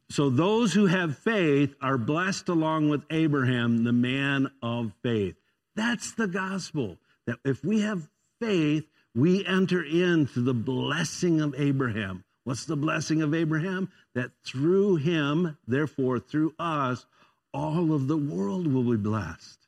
So 0.10 0.30
those 0.30 0.74
who 0.74 0.86
have 0.86 1.18
faith 1.18 1.76
are 1.82 1.98
blessed 1.98 2.48
along 2.48 2.90
with 2.90 3.04
Abraham, 3.10 3.84
the 3.84 3.92
man 3.92 4.52
of 4.62 4.94
faith. 5.02 5.36
That's 5.76 6.14
the 6.14 6.28
gospel. 6.28 6.98
That 7.26 7.40
if 7.46 7.64
we 7.64 7.82
have 7.82 8.10
faith, 8.40 8.86
we 9.16 9.46
enter 9.46 9.84
into 9.84 10.42
the 10.42 10.54
blessing 10.54 11.42
of 11.42 11.56
Abraham. 11.58 12.24
What's 12.44 12.66
the 12.66 12.76
blessing 12.76 13.22
of 13.22 13.34
Abraham? 13.34 13.90
That 14.16 14.32
through 14.46 14.98
him, 14.98 15.58
therefore 15.68 16.20
through 16.20 16.54
us, 16.60 17.06
all 17.54 17.94
of 17.94 18.08
the 18.08 18.18
world 18.18 18.68
will 18.68 18.84
be 18.84 18.98
blessed. 18.98 19.60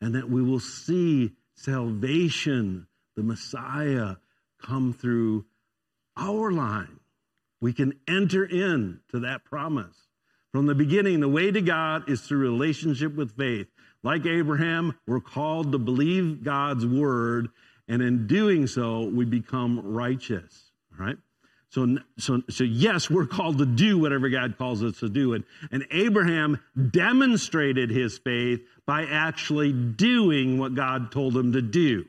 And 0.00 0.14
that 0.14 0.28
we 0.28 0.42
will 0.42 0.60
see 0.60 1.32
salvation, 1.54 2.88
the 3.16 3.22
Messiah, 3.22 4.16
come 4.60 4.92
through 4.92 5.44
our 6.16 6.50
line. 6.50 7.00
We 7.60 7.72
can 7.72 7.94
enter 8.08 8.44
into 8.44 9.20
that 9.20 9.44
promise. 9.44 9.96
From 10.50 10.66
the 10.66 10.74
beginning, 10.74 11.20
the 11.20 11.28
way 11.28 11.50
to 11.50 11.62
God 11.62 12.10
is 12.10 12.20
through 12.20 12.40
relationship 12.40 13.14
with 13.14 13.36
faith. 13.36 13.68
Like 14.02 14.26
Abraham, 14.26 14.94
we're 15.06 15.20
called 15.20 15.72
to 15.72 15.78
believe 15.78 16.42
God's 16.42 16.84
word, 16.84 17.48
and 17.88 18.02
in 18.02 18.26
doing 18.26 18.66
so, 18.66 19.04
we 19.04 19.24
become 19.24 19.80
righteous. 19.94 20.70
Right? 20.98 21.16
So, 21.70 21.96
so, 22.18 22.42
so 22.50 22.64
yes, 22.64 23.08
we're 23.08 23.26
called 23.26 23.58
to 23.58 23.66
do 23.66 23.98
whatever 23.98 24.28
God 24.28 24.58
calls 24.58 24.82
us 24.82 24.98
to 25.00 25.08
do. 25.08 25.32
And, 25.32 25.44
and 25.70 25.86
Abraham 25.90 26.60
demonstrated 26.90 27.88
his 27.88 28.18
faith 28.18 28.60
by 28.86 29.04
actually 29.04 29.72
doing 29.72 30.58
what 30.58 30.74
God 30.74 31.12
told 31.12 31.34
him 31.34 31.52
to 31.52 31.62
do. 31.62 32.04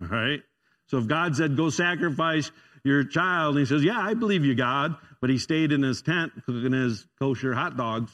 All 0.00 0.06
right? 0.06 0.40
So 0.86 0.98
if 0.98 1.08
God 1.08 1.34
said, 1.34 1.56
go 1.56 1.68
sacrifice 1.70 2.52
your 2.84 3.02
child, 3.02 3.56
and 3.56 3.66
he 3.66 3.66
says, 3.66 3.82
yeah, 3.82 3.98
I 3.98 4.14
believe 4.14 4.44
you, 4.44 4.54
God, 4.54 4.94
but 5.20 5.30
he 5.30 5.38
stayed 5.38 5.72
in 5.72 5.82
his 5.82 6.00
tent 6.00 6.32
cooking 6.46 6.72
his 6.72 7.06
kosher 7.18 7.52
hot 7.54 7.76
dogs, 7.76 8.12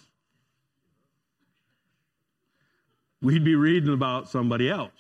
we'd 3.25 3.45
be 3.45 3.55
reading 3.55 3.93
about 3.93 4.29
somebody 4.29 4.69
else 4.69 4.93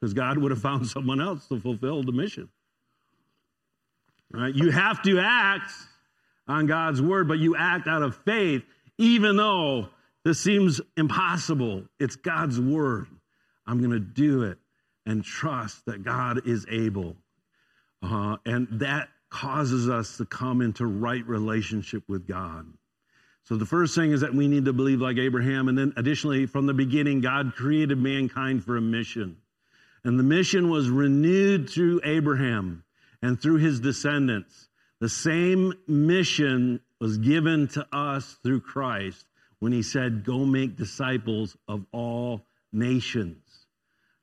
because 0.00 0.14
God 0.14 0.38
would 0.38 0.50
have 0.50 0.62
found 0.62 0.86
someone 0.86 1.20
else 1.20 1.46
to 1.48 1.60
fulfill 1.60 2.02
the 2.02 2.12
mission. 2.12 2.48
Right? 4.32 4.54
You 4.54 4.70
have 4.70 5.02
to 5.02 5.18
act 5.18 5.72
on 6.46 6.66
God's 6.66 7.02
word, 7.02 7.26
but 7.26 7.38
you 7.38 7.56
act 7.56 7.88
out 7.88 8.02
of 8.02 8.16
faith, 8.24 8.62
even 8.96 9.36
though 9.36 9.88
this 10.24 10.40
seems 10.40 10.80
impossible. 10.96 11.84
It's 11.98 12.16
God's 12.16 12.60
word. 12.60 13.08
I'm 13.66 13.78
going 13.78 13.90
to 13.90 14.00
do 14.00 14.44
it 14.44 14.58
and 15.04 15.24
trust 15.24 15.86
that 15.86 16.04
God 16.04 16.46
is 16.46 16.66
able. 16.70 17.16
Uh, 18.02 18.36
and 18.46 18.68
that 18.80 19.08
causes 19.30 19.88
us 19.88 20.16
to 20.18 20.24
come 20.24 20.60
into 20.60 20.86
right 20.86 21.26
relationship 21.26 22.04
with 22.08 22.26
God. 22.26 22.66
So 23.50 23.56
the 23.56 23.66
first 23.66 23.96
thing 23.96 24.12
is 24.12 24.20
that 24.20 24.32
we 24.32 24.46
need 24.46 24.66
to 24.66 24.72
believe 24.72 25.00
like 25.00 25.18
Abraham. 25.18 25.66
And 25.66 25.76
then 25.76 25.92
additionally, 25.96 26.46
from 26.46 26.66
the 26.66 26.72
beginning, 26.72 27.20
God 27.20 27.54
created 27.56 27.98
mankind 27.98 28.62
for 28.62 28.76
a 28.76 28.80
mission. 28.80 29.38
And 30.04 30.16
the 30.16 30.22
mission 30.22 30.70
was 30.70 30.88
renewed 30.88 31.68
through 31.68 32.00
Abraham 32.04 32.84
and 33.20 33.42
through 33.42 33.56
his 33.56 33.80
descendants. 33.80 34.68
The 35.00 35.08
same 35.08 35.72
mission 35.88 36.78
was 37.00 37.18
given 37.18 37.66
to 37.68 37.84
us 37.92 38.36
through 38.44 38.60
Christ 38.60 39.26
when 39.58 39.72
he 39.72 39.82
said, 39.82 40.24
Go 40.24 40.44
make 40.44 40.76
disciples 40.76 41.56
of 41.66 41.84
all 41.90 42.42
nations. 42.72 43.66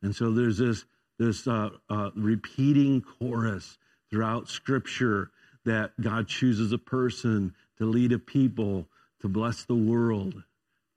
And 0.02 0.16
so 0.16 0.32
there's 0.32 0.58
this, 0.58 0.86
this 1.20 1.46
uh, 1.50 1.72
uh, 1.90 2.12
repeating 2.16 3.04
chorus 3.20 3.78
throughout 4.10 4.48
Scripture 4.48 5.32
that 5.66 6.00
God 6.00 6.30
chooses 6.30 6.72
a 6.72 6.78
person 6.78 7.54
to 7.80 7.86
lead 7.86 8.14
a 8.14 8.20
people 8.20 8.88
to 9.22 9.28
bless 9.28 9.64
the 9.64 9.76
world. 9.76 10.44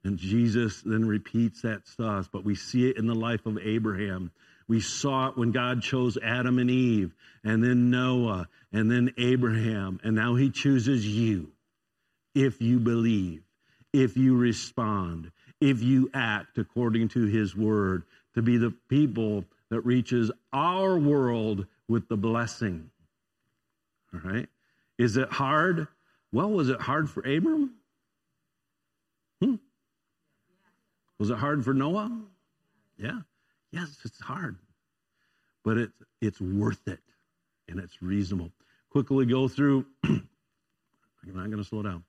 And 0.03 0.17
Jesus 0.17 0.81
then 0.81 1.05
repeats 1.05 1.61
that 1.61 1.87
stuff, 1.87 2.29
but 2.31 2.43
we 2.43 2.55
see 2.55 2.89
it 2.89 2.97
in 2.97 3.07
the 3.07 3.15
life 3.15 3.45
of 3.45 3.57
Abraham. 3.59 4.31
We 4.67 4.79
saw 4.79 5.29
it 5.29 5.37
when 5.37 5.51
God 5.51 5.81
chose 5.81 6.17
Adam 6.23 6.57
and 6.57 6.71
Eve, 6.71 7.13
and 7.43 7.63
then 7.63 7.89
Noah, 7.89 8.47
and 8.71 8.89
then 8.89 9.13
Abraham, 9.17 9.99
and 10.03 10.15
now 10.15 10.35
he 10.35 10.49
chooses 10.49 11.05
you 11.05 11.51
if 12.33 12.61
you 12.61 12.79
believe, 12.79 13.43
if 13.93 14.15
you 14.17 14.37
respond, 14.37 15.31
if 15.59 15.83
you 15.83 16.09
act 16.13 16.57
according 16.57 17.09
to 17.09 17.25
his 17.25 17.55
word, 17.55 18.03
to 18.33 18.41
be 18.41 18.57
the 18.57 18.73
people 18.87 19.43
that 19.69 19.81
reaches 19.81 20.31
our 20.53 20.97
world 20.97 21.65
with 21.87 22.07
the 22.07 22.17
blessing. 22.17 22.89
All 24.13 24.21
right? 24.23 24.47
Is 24.97 25.17
it 25.17 25.29
hard? 25.29 25.87
Well, 26.31 26.49
was 26.49 26.69
it 26.69 26.79
hard 26.79 27.09
for 27.09 27.21
Abram? 27.21 27.71
Hmm? 29.41 29.55
Was 31.19 31.29
it 31.29 31.37
hard 31.37 31.63
for 31.63 31.73
Noah? 31.73 32.11
Yeah. 32.97 33.19
Yes, 33.71 33.95
it's 34.05 34.19
hard. 34.19 34.57
But 35.63 35.77
it's 35.77 36.03
it's 36.21 36.41
worth 36.41 36.87
it 36.87 36.99
and 37.67 37.79
it's 37.79 38.01
reasonable. 38.01 38.51
Quickly 38.89 39.25
go 39.25 39.47
through 39.47 39.85
I'm 41.27 41.35
not 41.35 41.51
going 41.51 41.57
to 41.57 41.63
slow 41.63 41.83
down. 41.83 42.03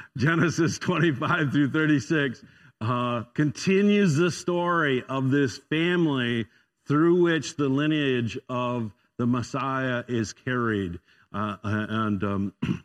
Genesis 0.16 0.78
25 0.78 1.52
through 1.52 1.70
36 1.70 2.44
uh, 2.80 3.22
continues 3.34 4.16
the 4.16 4.30
story 4.32 5.04
of 5.08 5.30
this 5.30 5.58
family 5.58 6.46
through 6.88 7.22
which 7.22 7.56
the 7.56 7.68
lineage 7.68 8.36
of 8.48 8.92
the 9.16 9.26
Messiah 9.26 10.02
is 10.08 10.32
carried. 10.32 10.98
Uh, 11.32 11.56
and 11.62 12.24
um, 12.24 12.52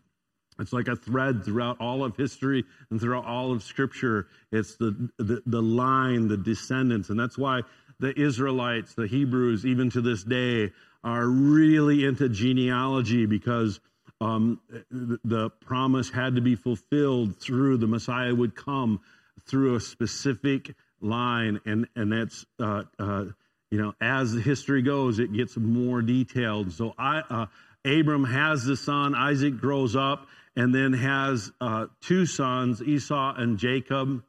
it's 0.59 0.73
like 0.73 0.87
a 0.87 0.95
thread 0.95 1.43
throughout 1.43 1.77
all 1.79 2.03
of 2.03 2.15
history 2.15 2.63
and 2.89 2.99
throughout 2.99 3.25
all 3.25 3.51
of 3.51 3.63
Scripture. 3.63 4.27
It's 4.51 4.75
the, 4.75 5.09
the, 5.17 5.41
the 5.45 5.61
line, 5.61 6.27
the 6.27 6.37
descendants. 6.37 7.09
And 7.09 7.19
that's 7.19 7.37
why 7.37 7.61
the 7.99 8.17
Israelites, 8.19 8.93
the 8.93 9.07
Hebrews, 9.07 9.65
even 9.65 9.89
to 9.91 10.01
this 10.01 10.23
day, 10.23 10.71
are 11.03 11.27
really 11.27 12.05
into 12.05 12.29
genealogy 12.29 13.25
because 13.25 13.79
um, 14.21 14.59
the 14.89 15.49
promise 15.61 16.09
had 16.09 16.35
to 16.35 16.41
be 16.41 16.55
fulfilled 16.55 17.37
through 17.39 17.77
the 17.77 17.87
Messiah 17.87 18.33
would 18.33 18.55
come 18.55 19.01
through 19.45 19.75
a 19.75 19.79
specific 19.79 20.73
line, 21.01 21.59
and 21.65 21.87
and 21.95 22.11
that's 22.11 22.45
uh, 22.59 22.83
uh, 22.97 23.25
you 23.69 23.77
know 23.77 23.93
as 23.99 24.33
history 24.33 24.81
goes, 24.81 25.19
it 25.19 25.33
gets 25.33 25.57
more 25.57 26.01
detailed. 26.01 26.71
So 26.71 26.93
I, 26.97 27.19
uh, 27.29 27.45
Abram 27.85 28.23
has 28.23 28.63
the 28.63 28.77
son, 28.77 29.13
Isaac 29.13 29.57
grows 29.57 29.95
up, 29.95 30.27
and 30.55 30.73
then 30.73 30.93
has 30.93 31.51
uh, 31.59 31.87
two 32.01 32.25
sons, 32.25 32.81
Esau 32.81 33.33
and 33.35 33.57
Jacob. 33.57 34.23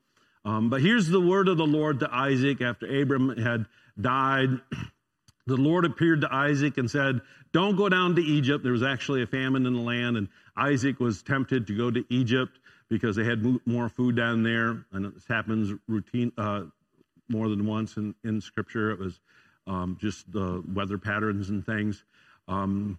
Um, 0.45 0.71
but 0.71 0.81
here's 0.81 1.09
the 1.09 1.21
word 1.21 1.49
of 1.49 1.57
the 1.57 1.67
Lord 1.67 2.01
to 2.01 2.09
Isaac 2.13 2.61
after 2.61 2.87
Abram 2.87 3.37
had 3.37 3.67
died. 4.01 4.49
the 5.47 5.57
Lord 5.57 5.85
appeared 5.85 6.23
to 6.23 6.33
Isaac 6.33 6.79
and 6.79 6.91
said, 6.91 7.21
Don't 7.53 7.77
go 7.77 7.89
down 7.89 8.17
to 8.17 8.23
Egypt. 8.23 8.63
There 8.63 8.73
was 8.73 8.83
actually 8.83 9.23
a 9.23 9.27
famine 9.27 9.67
in 9.67 9.75
the 9.75 9.81
land, 9.81 10.17
and 10.17 10.29
Isaac 10.57 11.01
was 11.01 11.23
tempted 11.23 11.67
to 11.69 11.77
go 11.77 11.91
to 11.91 12.05
Egypt 12.09 12.59
because 12.89 13.17
they 13.17 13.25
had 13.25 13.45
more 13.67 13.89
food 13.89 14.17
down 14.17 14.43
there. 14.43 14.85
And 14.93 15.13
this 15.15 15.27
happens 15.29 15.73
routine 15.89 16.33
uh, 16.39 16.63
more 17.29 17.49
than 17.49 17.67
once 17.67 17.97
in, 17.97 18.15
in 18.25 18.41
Scripture. 18.41 18.91
It 18.93 18.99
was 18.99 19.19
um, 19.67 19.99
just 20.01 20.31
the 20.31 20.63
weather 20.73 20.99
patterns 20.99 21.51
and 21.51 21.65
things. 21.65 22.05
Um, 22.49 22.99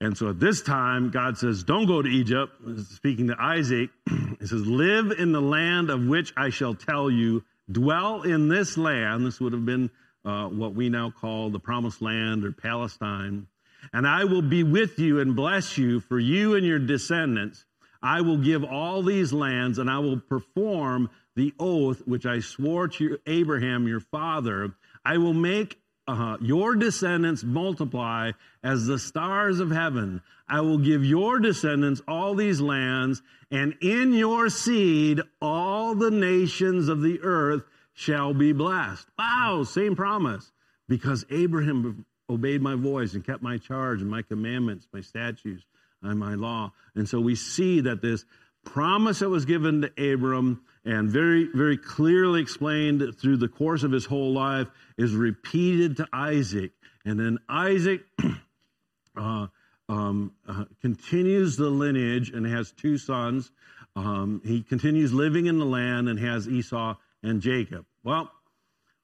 and 0.00 0.16
so 0.16 0.30
at 0.30 0.40
this 0.40 0.62
time, 0.62 1.10
God 1.10 1.38
says, 1.38 1.62
Don't 1.62 1.86
go 1.86 2.02
to 2.02 2.08
Egypt. 2.08 2.52
Speaking 2.90 3.28
to 3.28 3.36
Isaac, 3.38 3.90
he 4.40 4.46
says, 4.46 4.66
Live 4.66 5.12
in 5.12 5.32
the 5.32 5.40
land 5.40 5.90
of 5.90 6.04
which 6.04 6.32
I 6.36 6.50
shall 6.50 6.74
tell 6.74 7.10
you. 7.10 7.44
Dwell 7.70 8.22
in 8.22 8.48
this 8.48 8.76
land. 8.76 9.24
This 9.24 9.40
would 9.40 9.52
have 9.52 9.64
been 9.64 9.90
uh, 10.24 10.48
what 10.48 10.74
we 10.74 10.88
now 10.88 11.10
call 11.10 11.50
the 11.50 11.58
Promised 11.58 12.02
Land 12.02 12.44
or 12.44 12.52
Palestine. 12.52 13.46
And 13.92 14.06
I 14.06 14.24
will 14.24 14.42
be 14.42 14.62
with 14.62 14.98
you 14.98 15.20
and 15.20 15.36
bless 15.36 15.78
you 15.78 16.00
for 16.00 16.18
you 16.18 16.54
and 16.54 16.66
your 16.66 16.78
descendants. 16.78 17.64
I 18.02 18.20
will 18.20 18.38
give 18.38 18.64
all 18.64 19.02
these 19.02 19.32
lands 19.32 19.78
and 19.78 19.88
I 19.88 19.98
will 19.98 20.20
perform 20.20 21.10
the 21.36 21.54
oath 21.58 22.02
which 22.06 22.26
I 22.26 22.40
swore 22.40 22.88
to 22.88 23.18
Abraham, 23.26 23.88
your 23.88 24.00
father. 24.00 24.74
I 25.04 25.18
will 25.18 25.34
make 25.34 25.78
uh, 26.06 26.36
your 26.40 26.74
descendants 26.74 27.42
multiply 27.42 28.32
as 28.62 28.86
the 28.86 28.98
stars 28.98 29.60
of 29.60 29.70
heaven. 29.70 30.22
I 30.48 30.60
will 30.60 30.78
give 30.78 31.04
your 31.04 31.38
descendants 31.38 32.02
all 32.06 32.34
these 32.34 32.60
lands, 32.60 33.22
and 33.50 33.74
in 33.80 34.12
your 34.12 34.50
seed 34.50 35.20
all 35.40 35.94
the 35.94 36.10
nations 36.10 36.88
of 36.88 37.00
the 37.00 37.20
earth 37.22 37.62
shall 37.94 38.34
be 38.34 38.52
blessed. 38.52 39.08
Wow, 39.18 39.64
same 39.64 39.96
promise. 39.96 40.52
Because 40.86 41.24
Abraham 41.30 42.04
obeyed 42.28 42.60
my 42.60 42.74
voice 42.74 43.14
and 43.14 43.24
kept 43.24 43.42
my 43.42 43.56
charge 43.56 44.02
and 44.02 44.10
my 44.10 44.20
commandments, 44.20 44.86
my 44.92 45.00
statutes, 45.00 45.64
and 46.02 46.18
my 46.18 46.34
law. 46.34 46.72
And 46.94 47.08
so 47.08 47.20
we 47.20 47.34
see 47.34 47.80
that 47.80 48.02
this 48.02 48.26
promise 48.64 49.20
that 49.20 49.28
was 49.28 49.44
given 49.44 49.82
to 49.82 50.12
Abram 50.12 50.62
and 50.84 51.10
very, 51.10 51.48
very 51.52 51.76
clearly 51.76 52.40
explained 52.40 53.02
through 53.18 53.38
the 53.38 53.48
course 53.48 53.82
of 53.82 53.92
his 53.92 54.04
whole 54.04 54.32
life 54.32 54.68
is 54.98 55.14
repeated 55.14 55.96
to 55.98 56.08
Isaac. 56.12 56.72
And 57.04 57.18
then 57.18 57.38
Isaac 57.48 58.02
uh, 59.16 59.46
um, 59.88 60.32
uh, 60.48 60.64
continues 60.80 61.56
the 61.56 61.70
lineage 61.70 62.30
and 62.30 62.46
has 62.46 62.72
two 62.72 62.98
sons. 62.98 63.50
Um, 63.96 64.42
he 64.44 64.62
continues 64.62 65.12
living 65.12 65.46
in 65.46 65.58
the 65.58 65.64
land 65.64 66.08
and 66.08 66.18
has 66.18 66.48
Esau 66.48 66.96
and 67.22 67.40
Jacob. 67.40 67.86
Well, 68.02 68.30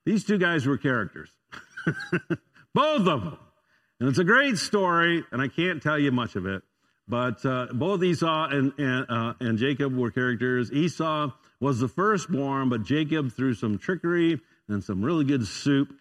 these 0.05 0.25
two 0.25 0.39
guys 0.39 0.67
were 0.67 0.79
characters, 0.79 1.31
both 2.75 3.07
of 3.07 3.25
them. 3.25 3.39
And 4.01 4.09
it's 4.09 4.19
a 4.19 4.25
great 4.25 4.57
story, 4.57 5.25
and 5.31 5.43
I 5.43 5.49
can't 5.49 5.83
tell 5.83 5.99
you 5.99 6.11
much 6.11 6.35
of 6.35 6.47
it. 6.47 6.63
But 7.11 7.45
uh, 7.45 7.67
both 7.73 8.05
Esau 8.05 8.49
and, 8.51 8.73
and, 8.79 9.07
uh, 9.09 9.35
and 9.41 9.59
Jacob 9.59 9.97
were 9.97 10.13
characters. 10.13 10.71
Esau 10.73 11.33
was 11.59 11.81
the 11.81 11.89
firstborn, 11.89 12.69
but 12.69 12.85
Jacob, 12.85 13.33
through 13.33 13.55
some 13.55 13.79
trickery 13.79 14.41
and 14.69 14.83
some 14.83 15.03
really 15.03 15.25
good 15.25 15.45
soup, 15.45 15.93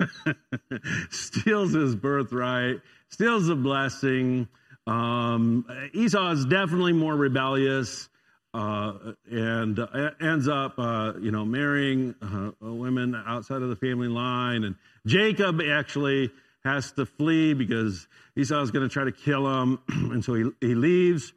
steals 1.10 1.74
his 1.74 1.94
birthright, 1.94 2.80
steals 3.10 3.46
the 3.46 3.54
blessing. 3.54 4.48
Um, 4.86 5.66
Esau 5.92 6.30
is 6.30 6.46
definitely 6.46 6.94
more 6.94 7.14
rebellious 7.14 8.08
uh, 8.54 9.12
and 9.30 9.78
uh, 9.78 10.10
ends 10.18 10.48
up, 10.48 10.78
uh, 10.78 11.12
you 11.20 11.30
know, 11.30 11.44
marrying 11.44 12.14
uh, 12.22 12.52
women 12.60 13.14
outside 13.26 13.60
of 13.60 13.68
the 13.68 13.76
family 13.76 14.08
line. 14.08 14.64
And 14.64 14.76
Jacob 15.04 15.60
actually 15.60 16.30
has 16.64 16.92
to 16.92 17.06
flee 17.06 17.54
because 17.54 18.08
Esau 18.36 18.60
is 18.62 18.70
going 18.70 18.88
to 18.88 18.92
try 18.92 19.04
to 19.04 19.12
kill 19.12 19.46
him, 19.46 19.78
and 19.88 20.24
so 20.24 20.34
he, 20.34 20.50
he 20.60 20.74
leaves. 20.74 21.32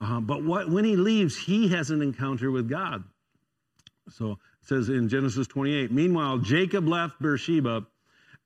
Uh, 0.00 0.20
but 0.20 0.42
what, 0.42 0.70
when 0.70 0.84
he 0.84 0.96
leaves, 0.96 1.36
he 1.36 1.68
has 1.68 1.90
an 1.90 2.00
encounter 2.00 2.50
with 2.50 2.68
God. 2.68 3.04
So 4.10 4.32
it 4.32 4.38
says 4.62 4.88
in 4.88 5.08
Genesis 5.08 5.46
28 5.46 5.92
Meanwhile, 5.92 6.38
Jacob 6.38 6.88
left 6.88 7.20
Beersheba 7.20 7.86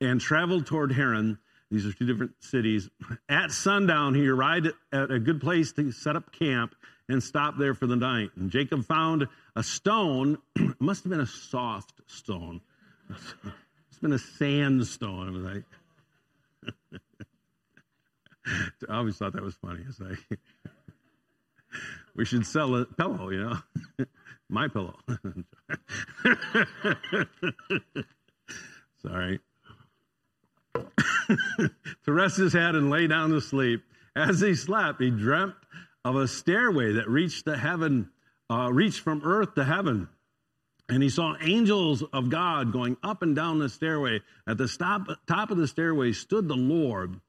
and 0.01 0.20
traveled 0.20 0.66
toward 0.66 0.92
Haran. 0.92 1.38
These 1.70 1.87
are 1.87 1.92
two 1.92 2.07
different 2.07 2.33
cities. 2.40 2.88
At 3.29 3.51
sundown, 3.51 4.14
he 4.14 4.29
arrived 4.29 4.68
at 4.92 5.11
a 5.11 5.18
good 5.18 5.40
place 5.40 5.73
to 5.73 5.92
set 5.92 6.16
up 6.16 6.33
camp 6.33 6.75
and 7.09 7.23
stopped 7.23 7.59
there 7.59 7.75
for 7.75 7.87
the 7.87 7.97
night. 7.97 8.31
And 8.37 8.51
Jacob 8.51 8.85
found 8.85 9.29
a 9.57 9.62
stone. 9.62 10.38
must 10.79 11.05
have 11.05 11.11
been 11.11 11.20
a 11.20 11.27
soft 11.27 11.92
stone. 12.07 12.61
It's 13.90 14.01
been 14.01 14.12
a 14.12 14.18
sandstone. 14.18 15.62
always 18.89 19.17
thought 19.17 19.33
that 19.33 19.43
was 19.43 19.55
funny. 19.55 19.81
It's 19.89 20.01
like 20.01 20.19
we 22.17 22.25
should 22.25 22.47
sell 22.47 22.75
a 22.77 22.85
pillow, 22.85 23.31
you 23.31 23.45
know, 23.45 24.07
my 24.49 24.69
pillow. 24.69 24.95
Sorry. 29.03 29.41
to 30.75 32.13
rest 32.13 32.37
his 32.37 32.53
head 32.53 32.75
and 32.75 32.91
lay 32.91 33.07
down 33.07 33.31
to 33.31 33.41
sleep. 33.41 33.83
As 34.17 34.41
he 34.41 34.55
slept, 34.55 35.01
he 35.01 35.11
dreamt 35.11 35.55
of 36.05 36.17
a 36.17 36.29
stairway 36.29 36.93
that 36.93 37.09
reached 37.09 37.45
the 37.45 37.57
heaven, 37.57 38.11
uh, 38.51 38.71
reached 38.73 39.01
from 39.01 39.23
earth 39.25 39.55
to 39.55 39.65
heaven. 39.65 40.09
And 40.89 41.03
he 41.03 41.09
saw 41.09 41.35
angels 41.41 42.05
of 42.13 42.29
God 42.29 42.73
going 42.73 42.99
up 43.03 43.23
and 43.23 43.35
down 43.35 43.59
the 43.59 43.71
stairway. 43.71 44.21
At 44.47 44.59
the 44.59 44.69
stop, 44.69 45.09
top 45.27 45.51
of 45.51 45.57
the 45.57 45.67
stairway 45.67 46.13
stood 46.13 46.47
the 46.47 46.57
Lord. 46.57 47.21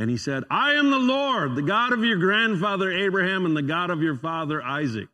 And 0.00 0.08
he 0.08 0.16
said, 0.16 0.44
I 0.50 0.72
am 0.76 0.90
the 0.90 0.98
Lord, 0.98 1.56
the 1.56 1.62
God 1.62 1.92
of 1.92 2.02
your 2.02 2.16
grandfather 2.16 2.90
Abraham 2.90 3.44
and 3.44 3.54
the 3.54 3.60
God 3.60 3.90
of 3.90 4.00
your 4.00 4.16
father 4.16 4.62
Isaac. 4.62 5.08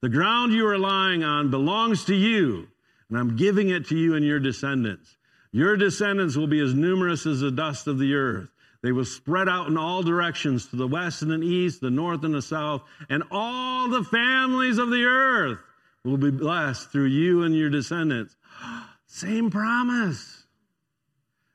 The 0.00 0.08
ground 0.08 0.52
you 0.52 0.66
are 0.66 0.76
lying 0.76 1.22
on 1.22 1.52
belongs 1.52 2.06
to 2.06 2.14
you, 2.16 2.66
and 3.08 3.16
I'm 3.16 3.36
giving 3.36 3.68
it 3.68 3.86
to 3.86 3.96
you 3.96 4.16
and 4.16 4.24
your 4.24 4.40
descendants. 4.40 5.16
Your 5.52 5.76
descendants 5.76 6.34
will 6.34 6.48
be 6.48 6.58
as 6.58 6.74
numerous 6.74 7.24
as 7.24 7.38
the 7.38 7.52
dust 7.52 7.86
of 7.86 8.00
the 8.00 8.14
earth. 8.14 8.48
They 8.82 8.90
will 8.90 9.04
spread 9.04 9.48
out 9.48 9.68
in 9.68 9.76
all 9.76 10.02
directions 10.02 10.66
to 10.66 10.76
the 10.76 10.88
west 10.88 11.22
and 11.22 11.30
the 11.30 11.46
east, 11.46 11.80
the 11.80 11.90
north 11.90 12.24
and 12.24 12.34
the 12.34 12.42
south, 12.42 12.82
and 13.08 13.22
all 13.30 13.88
the 13.88 14.02
families 14.02 14.78
of 14.78 14.90
the 14.90 15.04
earth 15.04 15.60
will 16.02 16.16
be 16.16 16.32
blessed 16.32 16.90
through 16.90 17.06
you 17.06 17.44
and 17.44 17.54
your 17.54 17.70
descendants. 17.70 18.34
Same 19.06 19.52
promise. 19.52 20.46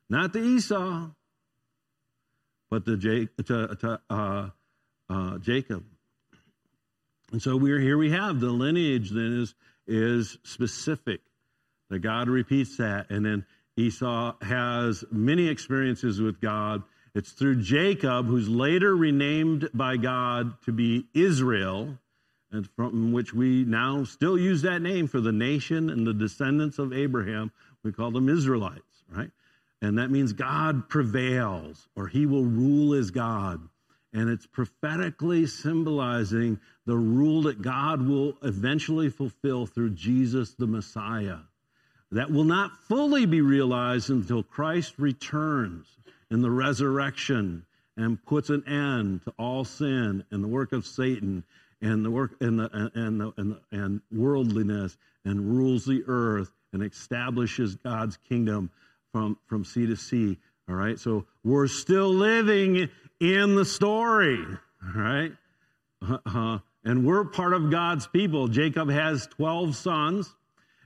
Not 0.10 0.32
to 0.32 0.40
Esau, 0.40 1.10
but 2.72 2.86
to, 2.86 2.98
to, 2.98 3.76
to 3.76 4.02
uh, 4.10 4.50
uh, 5.10 5.38
Jacob. 5.40 5.84
And 7.32 7.42
so 7.42 7.56
we're 7.56 7.80
here 7.80 7.98
we 7.98 8.12
have 8.12 8.40
the 8.40 8.50
lineage 8.50 9.12
then 9.12 9.42
is 9.42 9.54
is 9.88 10.38
specific. 10.44 11.22
That 11.90 12.00
God 12.00 12.30
repeats 12.30 12.78
that. 12.78 13.10
And 13.10 13.26
then 13.26 13.46
Esau 13.76 14.36
has 14.42 15.04
many 15.12 15.50
experiences 15.50 16.22
with 16.22 16.40
God. 16.40 16.84
It's 17.14 17.32
through 17.32 17.62
Jacob, 17.62 18.28
who's 18.28 18.48
later 18.48 18.96
renamed 18.96 19.70
by 19.74 19.98
God 19.98 20.62
to 20.64 20.72
be 20.72 21.08
Israel, 21.14 21.98
and 22.52 22.70
from 22.78 23.12
which 23.12 23.34
we 23.34 23.66
now 23.66 24.06
still 24.06 24.38
use 24.38 24.62
that 24.62 24.82
name 24.82 25.08
for 25.08 25.20
the 25.20 25.34
nation 25.34 25.90
and 25.90 26.08
the 26.08 26.14
descendants 26.14 26.80
of 26.80 26.94
Abraham. 26.94 27.52
We 27.84 27.92
call 27.92 28.12
them 28.12 28.30
Israelites, 28.30 29.04
right? 29.10 29.32
And 29.82 29.98
that 29.98 30.12
means 30.12 30.34
God 30.34 30.90
prevails 30.90 31.88
or 31.96 32.08
he 32.08 32.26
will 32.26 32.46
rule 32.46 32.94
as 32.94 33.12
God. 33.12 33.68
And 34.14 34.30
it's 34.30 34.46
prophetically 34.46 35.48
symbolizing 35.48 36.60
the 36.86 36.98
rule 36.98 37.44
that 37.44 37.62
God 37.62 38.06
will 38.08 38.38
eventually 38.44 39.10
fulfill 39.10 39.66
through 39.66 39.92
Jesus 39.92 40.54
the 40.54 40.68
Messiah. 40.68 41.40
That 42.12 42.30
will 42.30 42.44
not 42.44 42.78
fully 42.90 43.26
be 43.26 43.42
realized 43.42 44.10
until 44.10 44.44
Christ 44.44 44.96
returns 44.98 45.88
in 46.30 46.42
the 46.42 46.52
resurrection 46.52 47.66
and 47.96 48.24
puts 48.26 48.50
an 48.50 48.68
end 48.68 49.24
to 49.24 49.34
all 49.40 49.64
sin 49.64 50.26
and 50.30 50.44
the 50.44 50.48
work 50.48 50.74
of 50.74 50.86
Satan 50.86 51.44
and 51.82 52.04
the 52.04 52.12
work 52.12 52.36
and 52.42 52.60
the 52.60 52.92
and 52.96 53.22
the, 53.22 53.34
and, 53.38 53.52
the, 53.52 53.62
and 53.72 54.02
worldliness 54.12 54.98
and 55.26 55.56
rules 55.56 55.86
the 55.86 56.04
earth 56.08 56.52
and 56.74 56.84
establishes 56.84 57.76
God's 57.76 58.18
kingdom 58.30 58.70
from 59.12 59.38
from 59.48 59.66
sea 59.66 59.86
to 59.88 59.96
sea. 59.96 60.38
All 60.70 60.76
right, 60.76 60.98
so 60.98 61.26
we're 61.44 61.68
still 61.68 62.14
living 62.14 62.90
in 63.20 63.56
the 63.56 63.66
story. 63.66 64.40
All 64.40 65.02
right, 65.02 65.32
uh, 66.26 66.60
and 66.84 67.06
we're 67.06 67.26
part 67.26 67.54
of 67.54 67.70
God's 67.70 68.08
people. 68.08 68.48
Jacob 68.48 68.90
has 68.90 69.28
twelve 69.28 69.76
sons, 69.76 70.34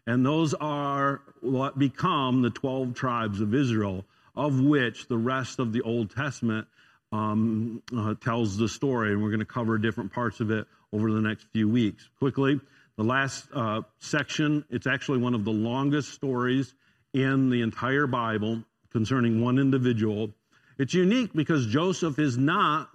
and 0.07 0.25
those 0.25 0.53
are 0.53 1.21
what 1.41 1.77
become 1.77 2.41
the 2.41 2.49
twelve 2.49 2.95
tribes 2.95 3.41
of 3.41 3.53
Israel, 3.53 4.05
of 4.35 4.59
which 4.59 5.07
the 5.07 5.17
rest 5.17 5.59
of 5.59 5.71
the 5.71 5.81
Old 5.81 6.15
Testament 6.15 6.67
um, 7.11 7.83
uh, 7.95 8.15
tells 8.15 8.57
the 8.57 8.67
story, 8.67 9.11
and 9.11 9.21
we're 9.21 9.29
going 9.29 9.39
to 9.39 9.45
cover 9.45 9.77
different 9.77 10.11
parts 10.11 10.39
of 10.39 10.49
it 10.51 10.65
over 10.91 11.11
the 11.11 11.21
next 11.21 11.45
few 11.53 11.69
weeks. 11.69 12.09
Quickly, 12.17 12.59
the 12.97 13.03
last 13.03 13.47
uh, 13.53 13.81
section, 13.99 14.65
it's 14.69 14.88
actually 14.88 15.19
one 15.19 15.35
of 15.35 15.45
the 15.45 15.51
longest 15.51 16.13
stories 16.13 16.73
in 17.15 17.49
the 17.49 17.62
entire 17.62 18.08
Bible 18.08 18.62
concerning 18.91 19.41
one 19.41 19.58
individual. 19.58 20.30
It's 20.78 20.93
unique 20.93 21.32
because 21.34 21.65
Joseph 21.65 22.19
is 22.19 22.38
not 22.38 22.89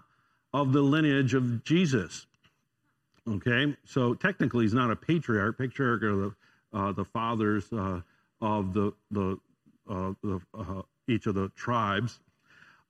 of 0.53 0.75
the 0.75 0.83
lineage 0.83 1.33
of 1.33 1.65
Jesus. 1.65 2.27
Okay, 3.27 3.75
so 3.87 4.13
technically 4.13 4.65
he's 4.65 4.75
not 4.75 4.91
a 4.91 4.97
patriarch. 4.97 5.57
Patriarch 5.57 6.03
are 6.03 6.17
the, 6.17 6.35
uh, 6.75 6.93
the 6.93 7.05
fathers 7.05 7.73
uh, 7.73 8.03
of 8.43 8.75
the, 8.75 8.93
the, 9.11 9.39
uh, 9.89 10.13
the 10.23 10.41
uh, 10.55 10.83
each 11.09 11.27
of 11.27 11.35
the 11.35 11.49
tribes, 11.57 12.21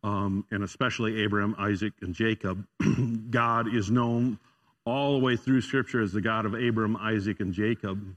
um, 0.03 0.45
and 0.51 0.65
especially 0.65 1.23
Abraham, 1.23 1.55
Isaac, 1.59 1.93
and 2.01 2.13
Jacob. 2.13 2.67
God 3.31 3.73
is 3.73 3.91
known 3.91 4.39
all 4.85 5.19
the 5.19 5.25
way 5.25 5.37
through 5.37 5.61
Scripture 5.61 6.03
as 6.03 6.13
the 6.13 6.21
God 6.21 6.45
of 6.45 6.55
Abram, 6.55 6.97
Isaac, 6.97 7.39
and 7.39 7.53
Jacob. 7.53 8.17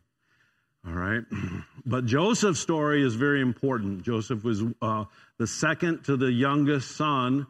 All 0.88 0.93
right. 0.93 1.24
But 1.86 2.06
Joseph's 2.06 2.62
story 2.62 3.06
is 3.06 3.15
very 3.15 3.41
important. 3.41 4.04
Joseph 4.04 4.41
was 4.41 4.63
uh, 4.82 5.04
the 5.38 5.46
second 5.46 6.06
to 6.06 6.15
the 6.15 6.32
youngest 6.32 6.96
son 6.96 7.46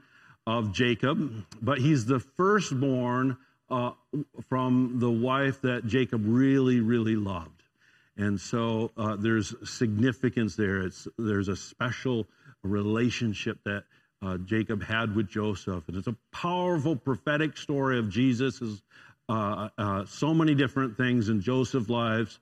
of 0.47 0.73
Jacob, 0.73 1.45
but 1.61 1.77
he's 1.77 2.07
the 2.07 2.19
firstborn 2.19 3.37
uh, 3.69 3.91
from 4.49 4.97
the 4.97 5.11
wife 5.11 5.61
that 5.61 5.85
Jacob 5.85 6.23
really, 6.25 6.79
really 6.79 7.15
loved. 7.15 7.61
And 8.17 8.41
so 8.41 8.89
uh, 8.97 9.17
there's 9.17 9.53
significance 9.69 10.55
there. 10.55 10.81
It's, 10.81 11.07
there's 11.19 11.47
a 11.47 11.55
special 11.55 12.25
relationship 12.63 13.59
that 13.65 13.83
uh, 14.23 14.37
Jacob 14.37 14.83
had 14.83 15.15
with 15.15 15.29
Joseph. 15.29 15.87
And 15.87 15.97
it's 15.97 16.07
a 16.07 16.15
powerful 16.31 16.95
prophetic 16.95 17.55
story 17.55 17.99
of 17.99 18.09
Jesus' 18.09 18.81
uh, 19.29 19.69
uh, 19.77 20.05
so 20.05 20.33
many 20.33 20.53
different 20.55 20.97
things 20.97 21.29
in 21.29 21.41
Joseph's 21.41 21.89
lives 21.89 22.39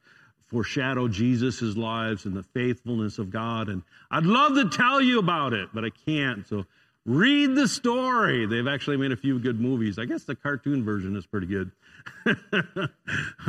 foreshadow 0.51 1.07
Jesus' 1.07 1.77
lives 1.77 2.25
and 2.25 2.35
the 2.35 2.43
faithfulness 2.43 3.17
of 3.17 3.31
God. 3.31 3.69
And 3.69 3.81
I'd 4.11 4.25
love 4.25 4.55
to 4.55 4.69
tell 4.69 5.01
you 5.01 5.17
about 5.19 5.53
it, 5.53 5.69
but 5.73 5.85
I 5.85 5.89
can't. 6.05 6.47
So 6.47 6.65
read 7.05 7.55
the 7.55 7.67
story. 7.67 8.45
They've 8.45 8.67
actually 8.67 8.97
made 8.97 9.11
a 9.11 9.17
few 9.17 9.39
good 9.39 9.59
movies. 9.59 9.97
I 9.97 10.05
guess 10.05 10.25
the 10.25 10.35
cartoon 10.35 10.83
version 10.83 11.15
is 11.15 11.25
pretty 11.25 11.47
good. 11.47 11.71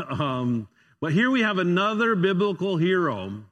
um, 0.08 0.68
but 1.00 1.12
here 1.12 1.30
we 1.30 1.42
have 1.42 1.58
another 1.58 2.14
biblical 2.14 2.76
hero 2.76 3.42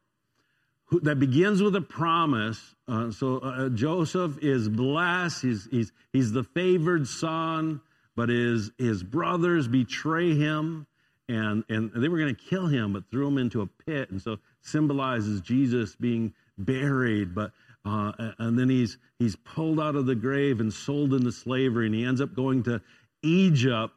who, 0.87 1.01
that 1.01 1.19
begins 1.19 1.61
with 1.61 1.75
a 1.75 1.81
promise. 1.81 2.75
Uh, 2.87 3.11
so 3.11 3.39
uh, 3.39 3.69
Joseph 3.69 4.39
is 4.41 4.69
blessed. 4.69 5.43
He's, 5.43 5.69
he's, 5.71 5.93
he's 6.13 6.33
the 6.33 6.45
favored 6.45 7.09
son 7.09 7.81
but 8.21 8.29
his, 8.29 8.71
his 8.77 9.03
brothers 9.03 9.67
betray 9.67 10.35
him 10.35 10.87
and, 11.31 11.65
and 11.69 11.93
they 11.95 12.09
were 12.09 12.19
going 12.19 12.35
to 12.35 12.43
kill 12.43 12.67
him, 12.67 12.93
but 12.93 13.05
threw 13.11 13.29
him 13.29 13.39
into 13.39 13.63
a 13.63 13.67
pit. 13.67 14.11
And 14.11 14.21
so 14.21 14.39
symbolizes 14.63 15.41
Jesus 15.41 15.95
being 15.97 16.35
buried. 16.59 17.35
But 17.35 17.53
uh, 17.85 18.13
and 18.39 18.59
then 18.59 18.69
he's 18.69 18.99
he's 19.19 19.37
pulled 19.37 19.81
out 19.81 19.97
of 19.97 20.07
the 20.07 20.15
grave 20.15 20.61
and 20.61 20.73
sold 20.73 21.15
into 21.15 21.33
slavery, 21.33 21.87
and 21.87 21.95
he 21.95 22.05
ends 22.05 22.21
up 22.21 22.35
going 22.35 22.63
to 22.65 22.83
Egypt 23.23 23.95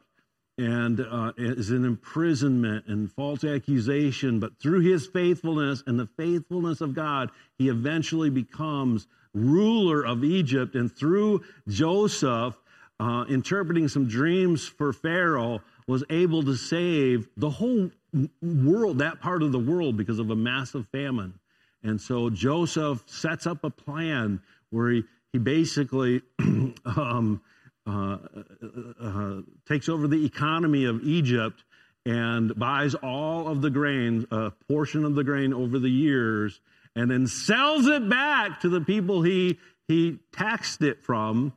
and 0.58 1.00
uh, 1.00 1.34
is 1.38 1.72
in 1.72 1.84
imprisonment 1.84 2.86
and 2.88 3.12
false 3.12 3.44
accusation. 3.44 4.40
But 4.40 4.60
through 4.62 4.82
his 4.82 5.08
faithfulness 5.08 5.84
and 5.88 6.00
the 6.00 6.08
faithfulness 6.18 6.82
of 6.82 6.94
God, 6.94 7.32
he 7.58 7.70
eventually 7.70 8.30
becomes 8.30 9.08
ruler 9.34 10.06
of 10.06 10.24
Egypt. 10.24 10.76
And 10.76 10.96
through 10.96 11.42
Joseph, 11.68 12.56
uh, 13.00 13.26
interpreting 13.28 13.88
some 13.88 14.08
dreams 14.08 14.68
for 14.68 14.94
Pharaoh, 14.94 15.62
was 15.88 16.04
able 16.10 16.44
to 16.44 16.56
save 16.56 17.28
the 17.38 17.50
whole 17.50 17.92
world, 18.42 19.00
that 19.00 19.22
part 19.22 19.44
of 19.44 19.52
the 19.52 19.60
world, 19.60 19.98
because 19.98 20.20
of 20.20 20.30
a 20.30 20.36
massive 20.36 20.88
famine. 20.92 21.40
And 21.84 22.00
so 22.00 22.30
Joseph 22.30 23.04
sets 23.08 23.46
up 23.46 23.64
a 23.64 23.70
plan 23.70 24.42
where 24.70 24.90
he, 24.90 25.04
he 25.32 25.40
basically 25.40 26.22
um, 26.40 27.42
uh, 27.86 28.18
uh, 29.02 29.42
takes 29.68 29.90
over 29.90 30.08
the 30.08 30.26
economy 30.26 30.86
of 30.86 31.04
Egypt 31.04 31.64
and 32.06 32.58
buys 32.58 32.96
all 32.96 33.48
of 33.48 33.62
the 33.62 33.70
grain, 33.70 34.26
a 34.32 34.52
portion 34.70 35.06
of 35.06 35.16
the 35.16 35.24
grain 35.24 35.54
over 35.54 35.80
the 35.80 35.90
years, 35.90 36.60
and 36.96 37.10
then 37.10 37.28
sells 37.28 37.88
it 37.88 38.10
back 38.10 38.62
to 38.62 38.70
the 38.70 38.82
people 38.82 39.22
he, 39.22 39.60
he 39.88 40.20
taxed 40.32 40.82
it 40.82 41.04
from 41.04 41.54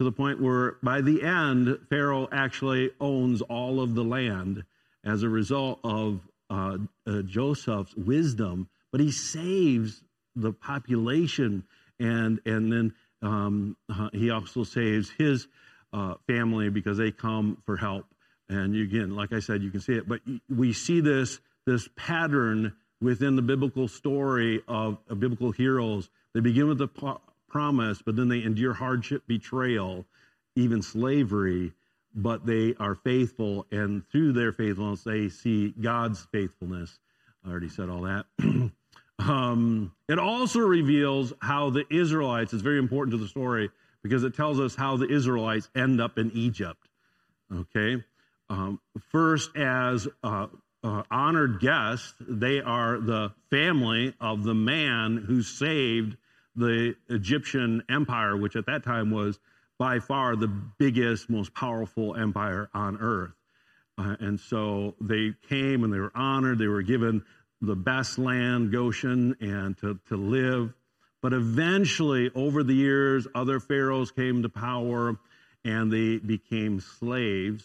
to 0.00 0.04
the 0.04 0.12
point 0.12 0.40
where 0.40 0.76
by 0.82 1.02
the 1.02 1.22
end, 1.22 1.78
Pharaoh 1.90 2.26
actually 2.32 2.90
owns 3.02 3.42
all 3.42 3.82
of 3.82 3.94
the 3.94 4.02
land 4.02 4.64
as 5.04 5.22
a 5.22 5.28
result 5.28 5.78
of 5.84 6.20
uh, 6.48 6.78
uh, 7.06 7.20
Joseph's 7.20 7.94
wisdom, 7.94 8.70
but 8.92 9.02
he 9.02 9.12
saves 9.12 10.02
the 10.34 10.52
population 10.52 11.64
and 11.98 12.40
and 12.46 12.72
then 12.72 12.94
um, 13.20 13.76
uh, 13.92 14.08
he 14.14 14.30
also 14.30 14.64
saves 14.64 15.10
his 15.18 15.46
uh, 15.92 16.14
family 16.26 16.70
because 16.70 16.96
they 16.96 17.10
come 17.10 17.58
for 17.66 17.76
help. 17.76 18.06
And 18.48 18.74
you, 18.74 18.84
again, 18.84 19.14
like 19.14 19.34
I 19.34 19.40
said, 19.40 19.62
you 19.62 19.70
can 19.70 19.82
see 19.82 19.92
it, 19.92 20.08
but 20.08 20.22
we 20.48 20.72
see 20.72 21.02
this 21.02 21.40
this 21.66 21.90
pattern 21.94 22.72
within 23.02 23.36
the 23.36 23.42
biblical 23.42 23.86
story 23.86 24.62
of, 24.66 24.96
of 25.10 25.20
biblical 25.20 25.52
heroes. 25.52 26.08
They 26.32 26.40
begin 26.40 26.68
with 26.68 26.78
the 26.78 26.88
promise, 27.50 28.00
but 28.02 28.16
then 28.16 28.28
they 28.28 28.42
endure 28.42 28.72
hardship, 28.72 29.24
betrayal, 29.26 30.06
even 30.56 30.82
slavery. 30.82 31.72
But 32.14 32.44
they 32.44 32.74
are 32.80 32.96
faithful, 32.96 33.66
and 33.70 34.02
through 34.10 34.32
their 34.32 34.52
faithfulness, 34.52 35.04
they 35.04 35.28
see 35.28 35.72
God's 35.80 36.26
faithfulness. 36.32 36.98
I 37.44 37.50
already 37.50 37.68
said 37.68 37.88
all 37.88 38.02
that. 38.02 38.26
Um, 39.20 39.92
it 40.08 40.18
also 40.18 40.60
reveals 40.60 41.32
how 41.40 41.70
the 41.70 41.84
Israelites 41.90 42.54
is 42.54 42.62
very 42.62 42.78
important 42.78 43.12
to 43.12 43.18
the 43.18 43.28
story 43.28 43.70
because 44.02 44.24
it 44.24 44.34
tells 44.34 44.58
us 44.58 44.74
how 44.74 44.96
the 44.96 45.08
Israelites 45.08 45.68
end 45.74 46.00
up 46.00 46.18
in 46.18 46.30
Egypt. 46.32 46.88
Okay, 47.52 48.02
um, 48.48 48.80
first 49.10 49.54
as 49.56 50.08
uh, 50.22 50.46
uh, 50.82 51.02
honored 51.10 51.60
guests, 51.60 52.14
they 52.20 52.60
are 52.60 52.98
the 52.98 53.32
family 53.50 54.14
of 54.20 54.44
the 54.44 54.54
man 54.54 55.16
who 55.16 55.42
saved 55.42 56.16
the 56.56 56.94
Egyptian 57.08 57.82
empire, 57.88 58.36
which 58.36 58.56
at 58.56 58.66
that 58.66 58.84
time 58.84 59.10
was 59.10 59.38
by 59.78 59.98
far 59.98 60.36
the 60.36 60.48
biggest, 60.48 61.30
most 61.30 61.54
powerful 61.54 62.14
empire 62.14 62.68
on 62.74 62.98
earth. 62.98 63.32
Uh, 63.96 64.16
and 64.20 64.38
so 64.38 64.94
they 65.00 65.32
came 65.48 65.84
and 65.84 65.92
they 65.92 65.98
were 65.98 66.12
honored. 66.14 66.58
They 66.58 66.66
were 66.66 66.82
given 66.82 67.24
the 67.60 67.76
best 67.76 68.18
land, 68.18 68.72
Goshen, 68.72 69.36
and 69.40 69.76
to, 69.78 69.98
to 70.08 70.16
live. 70.16 70.72
But 71.22 71.32
eventually, 71.32 72.30
over 72.34 72.62
the 72.62 72.74
years, 72.74 73.26
other 73.34 73.60
pharaohs 73.60 74.10
came 74.10 74.42
to 74.42 74.48
power 74.48 75.18
and 75.64 75.92
they 75.92 76.16
became 76.16 76.80
slaves 76.80 77.64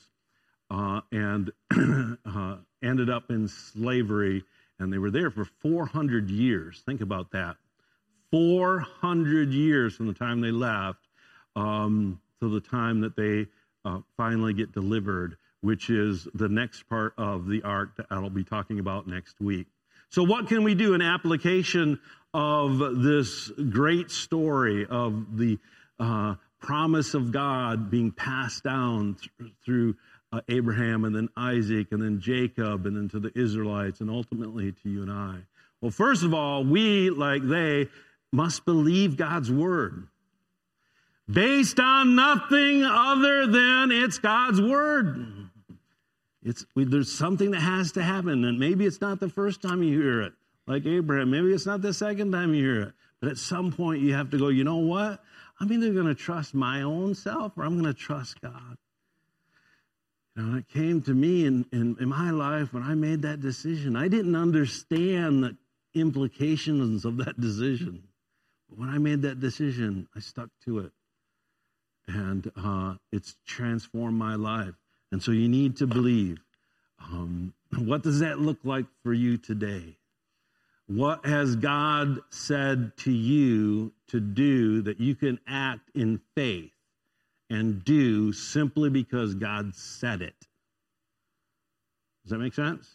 uh, 0.70 1.02
and 1.12 1.52
uh, 2.26 2.58
ended 2.84 3.10
up 3.10 3.30
in 3.30 3.48
slavery. 3.48 4.44
And 4.78 4.92
they 4.92 4.98
were 4.98 5.12
there 5.12 5.32
for 5.32 5.46
400 5.46 6.30
years. 6.30 6.82
Think 6.86 7.00
about 7.00 7.32
that 7.32 7.56
400 8.32 9.52
years 9.52 9.96
from 9.96 10.08
the 10.08 10.14
time 10.14 10.42
they 10.42 10.52
left 10.52 11.00
um, 11.56 12.20
to 12.42 12.50
the 12.50 12.62
time 12.62 13.02
that 13.02 13.16
they 13.16 13.48
uh, 13.86 14.00
finally 14.18 14.54
get 14.54 14.72
delivered, 14.74 15.38
which 15.62 15.90
is 15.90 16.28
the 16.34 16.50
next 16.50 16.84
part 16.90 17.14
of 17.18 17.48
the 17.48 17.62
arc 17.64 17.96
that 17.98 18.08
I'll 18.10 18.30
be 18.30 18.44
talking 18.44 18.80
about 18.80 19.08
next 19.08 19.40
week. 19.40 19.68
So, 20.10 20.24
what 20.24 20.48
can 20.48 20.64
we 20.64 20.76
do 20.76 20.94
in 20.94 21.02
application 21.02 22.00
of 22.34 22.80
this 23.02 23.50
great 23.70 24.12
story 24.12 24.86
of 24.86 25.38
the 25.38 25.58
uh, 26.00 26.36
promise 26.60 27.14
of 27.14 27.32
God 27.32 27.90
being 27.90 28.12
passed 28.12 28.64
down 28.64 29.16
th- 29.40 29.52
through 29.64 29.96
uh, 30.32 30.42
Abraham 30.50 31.06
and 31.06 31.16
then 31.16 31.30
Isaac 31.38 31.88
and 31.92 32.02
then 32.02 32.20
Jacob 32.20 32.86
and 32.86 32.98
then 32.98 33.08
to 33.10 33.20
the 33.20 33.32
Israelites 33.40 34.02
and 34.02 34.10
ultimately 34.10 34.72
to 34.72 34.90
you 34.90 35.02
and 35.02 35.12
I? 35.12 35.38
Well, 35.82 35.92
first 35.92 36.24
of 36.24 36.34
all, 36.34 36.64
we, 36.64 37.10
like 37.10 37.48
they, 37.48 37.88
must 38.36 38.66
believe 38.66 39.18
God's 39.18 39.52
word 39.52 40.08
based 41.32 41.80
on 41.80 42.16
nothing 42.16 42.84
other 42.84 43.48
than 43.48 43.92
it's 43.92 44.20
God's 44.20 44.62
word. 44.62 45.26
It's, 46.44 46.66
we, 46.76 46.86
there's 46.86 47.12
something 47.12 47.52
that 47.52 47.62
has 47.62 47.94
to 47.94 48.04
happen, 48.04 48.46
and 48.46 48.60
maybe 48.60 48.86
it's 48.86 49.02
not 49.02 49.20
the 49.20 49.30
first 49.30 49.62
time 49.62 49.82
you 49.82 50.00
hear 50.00 50.22
it, 50.22 50.34
like 50.68 50.86
Abraham. 50.86 51.32
Maybe 51.32 51.52
it's 51.52 51.66
not 51.66 51.82
the 51.82 51.94
second 51.94 52.32
time 52.32 52.54
you 52.54 52.64
hear 52.64 52.82
it. 52.84 52.94
But 53.20 53.32
at 53.32 53.38
some 53.38 53.72
point, 53.72 54.02
you 54.02 54.14
have 54.14 54.30
to 54.32 54.38
go, 54.38 54.50
you 54.50 54.64
know 54.64 54.78
what? 54.78 55.24
I'm 55.60 55.72
either 55.72 55.92
going 55.94 56.06
to 56.06 56.16
trust 56.16 56.54
my 56.54 56.84
own 56.84 57.16
self 57.16 57.58
or 57.58 57.64
I'm 57.64 57.82
going 57.82 57.92
to 57.92 58.00
trust 58.00 58.42
God. 58.42 58.78
You 60.36 60.44
know, 60.44 60.58
it 60.58 60.68
came 60.68 61.02
to 61.04 61.14
me 61.14 61.46
in, 61.46 61.66
in, 61.72 61.96
in 62.00 62.10
my 62.10 62.30
life 62.30 62.74
when 62.74 62.84
I 62.84 62.94
made 62.94 63.22
that 63.22 63.40
decision. 63.40 63.96
I 63.96 64.10
didn't 64.10 64.36
understand 64.36 65.44
the 65.44 65.58
implications 66.00 67.06
of 67.06 67.18
that 67.18 67.40
decision. 67.40 68.04
When 68.70 68.90
I 68.90 68.98
made 68.98 69.22
that 69.24 69.40
decision, 69.40 70.08
I 70.16 70.20
stuck 70.20 70.50
to 70.66 70.80
it. 70.80 70.92
And 72.08 72.52
uh, 72.56 72.96
it's 73.12 73.36
transformed 73.46 74.18
my 74.18 74.36
life. 74.36 74.76
And 75.12 75.22
so 75.22 75.32
you 75.32 75.48
need 75.48 75.78
to 75.78 75.88
believe. 75.88 76.40
Um, 77.00 77.54
what 77.78 78.04
does 78.04 78.20
that 78.20 78.40
look 78.40 78.60
like 78.64 78.86
for 79.04 79.14
you 79.14 79.38
today? 79.38 79.98
What 80.88 81.26
has 81.26 81.56
God 81.56 82.20
said 82.30 82.96
to 82.98 83.12
you 83.12 83.92
to 84.08 84.20
do 84.20 84.82
that 84.84 85.00
you 85.00 85.16
can 85.16 85.40
act 85.48 85.90
in 85.96 86.22
faith 86.36 86.72
and 87.50 87.84
do 87.84 88.32
simply 88.34 88.90
because 88.90 89.34
God 89.34 89.76
said 89.76 90.22
it? 90.22 90.36
Does 92.24 92.32
that 92.32 92.40
make 92.40 92.54
sense? 92.54 92.88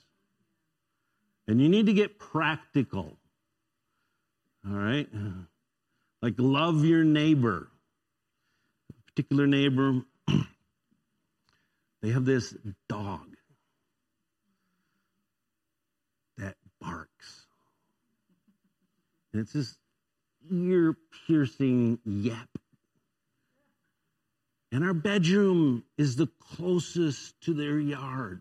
And 1.48 1.60
you 1.60 1.68
need 1.68 1.86
to 1.86 1.92
get 1.92 2.18
practical. 2.18 3.16
All 4.68 4.76
right? 4.76 5.08
Like 6.22 6.34
love 6.38 6.84
your 6.84 7.04
neighbor. 7.04 7.68
A 8.90 9.10
particular 9.10 9.46
neighbor 9.46 10.02
they 12.02 12.10
have 12.10 12.24
this 12.24 12.54
dog 12.88 13.26
that 16.38 16.56
barks. 16.80 17.46
And 19.32 19.42
it's 19.42 19.52
this 19.52 19.76
ear 20.50 20.96
piercing 21.26 21.98
yap. 22.04 22.48
And 24.72 24.84
our 24.84 24.94
bedroom 24.94 25.84
is 25.98 26.16
the 26.16 26.28
closest 26.38 27.40
to 27.42 27.54
their 27.54 27.78
yard. 27.78 28.40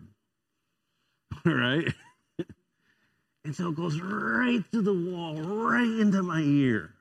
All 1.45 1.53
right? 1.53 1.91
and 3.43 3.55
so 3.55 3.69
it 3.69 3.75
goes 3.75 3.99
right 3.99 4.63
through 4.71 4.83
the 4.83 4.93
wall, 4.93 5.35
right 5.41 5.99
into 5.99 6.21
my 6.21 6.41
ear. 6.41 6.93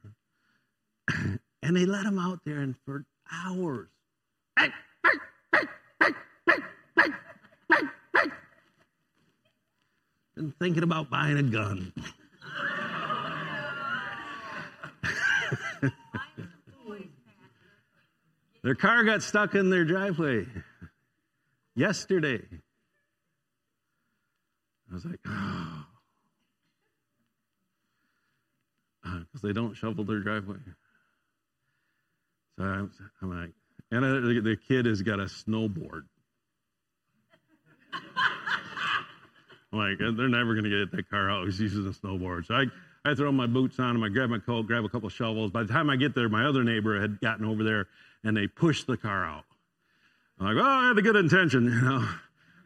and 1.63 1.77
they 1.77 1.87
let 1.87 2.05
him 2.05 2.19
out 2.19 2.41
there, 2.45 2.61
and 2.61 2.75
for 2.85 3.05
hours, 3.33 3.89
Been 10.39 10.55
thinking 10.61 10.85
about 10.85 11.11
buying 11.11 11.37
a 11.37 11.43
gun. 11.43 11.93
their 18.63 18.77
car 18.77 19.03
got 19.03 19.25
stuck 19.25 19.57
in 19.57 19.69
their 19.69 19.85
driveway 19.85 20.47
yesterday. 21.75 22.41
I 24.89 24.95
was 24.95 25.05
like, 25.05 25.19
oh. 25.27 25.87
Because 29.03 29.27
uh, 29.43 29.47
they 29.49 29.53
don't 29.53 29.75
shovel 29.75 30.05
their 30.05 30.21
driveway. 30.21 30.59
So 32.59 32.65
I'm, 32.65 32.91
I'm 33.23 33.41
like, 33.41 33.51
and 33.93 34.05
uh, 34.05 34.09
the, 34.21 34.41
the 34.41 34.57
kid 34.57 34.87
has 34.87 35.01
got 35.01 35.21
a 35.21 35.25
snowboard. 35.25 36.03
I'm 39.73 39.79
like, 39.79 39.99
they're 39.99 40.29
never 40.29 40.55
going 40.55 40.65
to 40.65 40.87
get 40.87 40.97
that 40.97 41.11
car 41.11 41.31
out. 41.31 41.45
He's 41.45 41.61
using 41.61 41.87
a 41.87 41.91
snowboard. 41.91 42.47
So 42.47 42.55
I, 42.55 42.65
I 43.05 43.15
throw 43.15 43.31
my 43.31 43.47
boots 43.47 43.79
on 43.79 43.97
him. 43.97 44.03
I 44.03 44.09
grab 44.09 44.31
my 44.31 44.39
coat, 44.39 44.67
grab 44.67 44.85
a 44.85 44.89
couple 44.89 45.09
shovels. 45.09 45.51
By 45.51 45.63
the 45.63 45.73
time 45.73 45.89
I 45.89 45.97
get 45.97 46.15
there, 46.15 46.29
my 46.29 46.47
other 46.47 46.65
neighbor 46.65 47.01
had 47.01 47.21
gotten 47.21 47.45
over 47.45 47.63
there 47.63 47.87
and 48.25 48.37
they 48.37 48.47
pushed 48.47 48.87
the 48.87 48.97
car 48.97 49.25
out. 49.25 49.45
I'm 50.41 50.47
like, 50.47 50.57
oh, 50.57 50.69
I 50.69 50.89
had 50.89 50.99
a 50.99 51.03
good 51.03 51.17
intention, 51.17 51.65
you 51.67 51.81
know. 51.83 52.09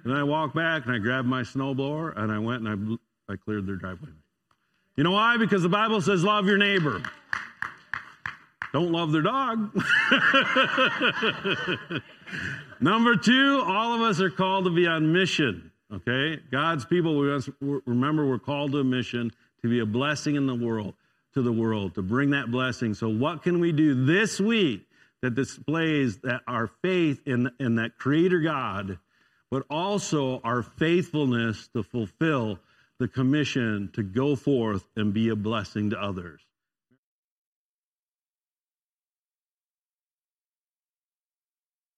And 0.05 0.15
I 0.15 0.23
walked 0.23 0.55
back 0.55 0.87
and 0.87 0.95
I 0.95 0.99
grabbed 0.99 1.29
my 1.29 1.43
snowblower 1.43 2.17
and 2.17 2.33
I 2.33 2.39
went 2.39 2.67
and 2.67 2.99
I, 3.29 3.33
I 3.33 3.37
cleared 3.37 3.67
their 3.67 3.77
driveway. 3.77 4.11
You 4.97 5.05
know 5.05 5.13
why? 5.13 5.37
Because 5.37 5.63
the 5.63 5.69
Bible 5.69 6.01
says, 6.01 6.23
love 6.23 6.47
your 6.47 6.59
neighbor. 6.59 7.03
Don't 8.73 8.91
love 8.91 9.13
their 9.13 9.23
dog. 9.23 9.71
Number 12.81 13.17
two, 13.17 13.63
all 13.67 13.95
of 13.95 14.01
us 14.01 14.21
are 14.21 14.31
called 14.31 14.65
to 14.65 14.71
be 14.71 14.87
on 14.87 15.13
mission. 15.13 15.71
Okay? 15.93 16.41
God's 16.51 16.87
people, 16.87 17.19
we 17.19 17.29
must 17.29 17.51
remember 17.61 18.27
we're 18.27 18.39
called 18.39 18.73
to 18.73 18.79
a 18.79 18.85
mission 18.85 19.31
to 19.61 19.69
be 19.69 19.81
a 19.81 19.87
blessing 19.87 20.37
in 20.37 20.47
the 20.47 20.55
world, 20.55 20.95
to 21.35 21.43
the 21.43 21.53
world, 21.53 21.95
to 21.97 22.03
bring 22.03 22.31
that 22.31 22.51
blessing. 22.51 22.95
So, 22.95 23.09
what 23.09 23.43
can 23.43 23.61
we 23.61 23.73
do 23.73 24.07
this 24.07 24.41
week 24.41 24.87
that 25.21 25.35
displays 25.35 26.19
that 26.19 26.41
our 26.49 26.69
faith 26.83 27.21
in, 27.27 27.51
in 27.61 27.77
that 27.77 27.99
Creator 27.99 28.41
God, 28.41 28.99
but 29.51 29.65
also 29.69 30.41
our 30.43 30.63
faithfulness 30.63 31.69
to 31.75 31.83
fulfill 31.83 32.59
the 32.99 33.07
commission 33.07 33.91
to 33.93 34.03
go 34.03 34.35
forth 34.35 34.85
and 34.97 35.13
be 35.13 35.29
a 35.29 35.37
blessing 35.37 35.91
to 35.91 36.01
others? 36.01 36.41